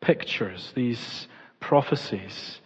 pictures, 0.00 0.72
these 0.74 1.28
prophecies. 1.60 2.60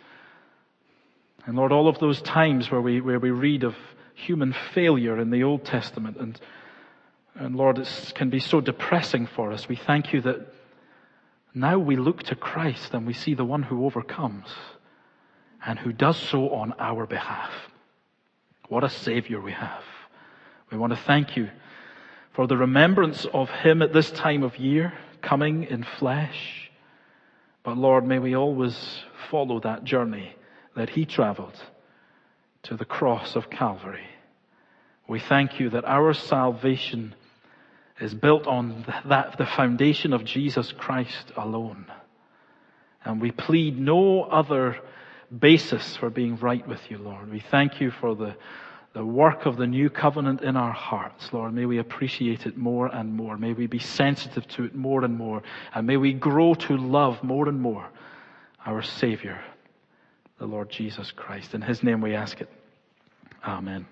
And 1.45 1.57
Lord, 1.57 1.73
all 1.73 1.89
of 1.89 1.99
those 1.99 2.23
times 2.23 2.71
where 2.71 2.81
we, 2.81 3.01
where 3.01 3.21
we 3.21 3.31
read 3.31 3.65
of 3.65 3.77
human 4.15 4.55
failure 4.75 5.19
in 5.21 5.31
the 5.31 5.45
Old 5.45 5.65
Testament 5.65 6.17
and, 6.17 6.41
and 7.35 7.55
Lord, 7.55 7.79
it 7.79 8.13
can 8.15 8.31
be 8.31 8.41
so 8.41 8.61
depressing 8.61 9.27
for 9.27 9.53
us. 9.53 9.69
We 9.69 9.77
thank 9.77 10.13
you 10.13 10.23
that 10.23 10.53
now 11.55 11.79
we 11.79 11.97
look 11.97 12.23
to 12.25 12.35
Christ 12.35 12.95
and 12.95 13.07
we 13.07 13.13
see 13.13 13.35
the 13.35 13.45
one 13.45 13.63
who 13.63 13.85
overcomes 13.85 14.49
and 15.65 15.79
who 15.79 15.93
does 15.93 16.17
so 16.17 16.51
on 16.51 16.75
our 16.79 17.07
behalf. 17.07 17.51
What 18.69 18.85
a 18.85 18.89
savior 18.89 19.41
we 19.41 19.53
have. 19.53 19.83
We 20.71 20.79
want 20.79 20.93
to 20.93 20.99
thank 20.99 21.37
you 21.37 21.51
for 22.33 22.47
the 22.47 22.57
remembrance 22.57 23.25
of 23.33 23.49
him 23.49 23.83
at 23.83 23.93
this 23.93 24.11
time 24.11 24.43
of 24.43 24.59
year, 24.59 24.93
coming 25.27 25.65
in 25.65 25.85
flesh. 25.99 26.71
But 27.65 27.77
Lord, 27.77 28.07
may 28.07 28.21
we 28.21 28.37
always 28.37 28.77
follow 29.29 29.59
that 29.61 29.83
journey 29.83 30.37
that 30.77 30.91
he 30.91 31.05
traveled 31.05 31.61
to 32.63 32.77
the 32.77 32.85
cross 32.85 33.35
of 33.35 33.51
Calvary. 33.51 34.07
We 35.09 35.19
thank 35.19 35.59
you 35.59 35.71
that 35.71 35.85
our 35.85 36.15
salvation 36.15 37.15
is 38.01 38.15
built 38.15 38.47
on 38.47 38.85
that, 39.07 39.37
the 39.37 39.47
foundation 39.47 40.13
of 40.13 40.25
Jesus 40.25 40.73
Christ 40.73 41.33
alone. 41.37 41.87
And 43.05 43.21
we 43.21 43.33
plead 43.33 43.79
no 43.79 44.23
other 44.23 44.77
basis 45.37 45.97
for 45.97 46.09
being 46.09 46.37
right 46.37 46.67
with 46.69 46.81
you, 46.89 46.99
Lord. 46.99 47.33
We 47.33 47.41
thank 47.41 47.81
you 47.81 47.91
for 47.91 48.15
the, 48.15 48.37
the 48.97 49.05
work 49.05 49.45
of 49.45 49.59
the 49.59 49.67
new 49.67 49.91
covenant 49.91 50.41
in 50.41 50.57
our 50.57 50.73
hearts, 50.73 51.31
Lord. 51.31 51.53
May 51.53 51.67
we 51.67 51.77
appreciate 51.77 52.47
it 52.47 52.57
more 52.57 52.87
and 52.87 53.13
more. 53.13 53.37
May 53.37 53.53
we 53.53 53.67
be 53.67 53.79
sensitive 53.79 54.49
to 54.49 54.65
it 54.65 54.75
more 54.75 55.05
and 55.05 55.19
more. 55.19 55.43
And 55.75 55.87
may 55.87 55.99
we 55.99 56.15
grow 56.15 56.55
to 56.55 56.79
love 56.79 57.23
more 57.23 57.47
and 57.47 57.61
more 57.61 57.87
our 58.65 58.81
Savior, 58.81 59.39
the 60.39 60.47
Lord 60.47 60.71
Jesus 60.71 61.11
Christ. 61.11 61.53
In 61.53 61.61
His 61.61 61.83
name 61.83 62.01
we 62.01 62.15
ask 62.15 62.41
it. 62.41 62.49
Amen. 63.47 63.85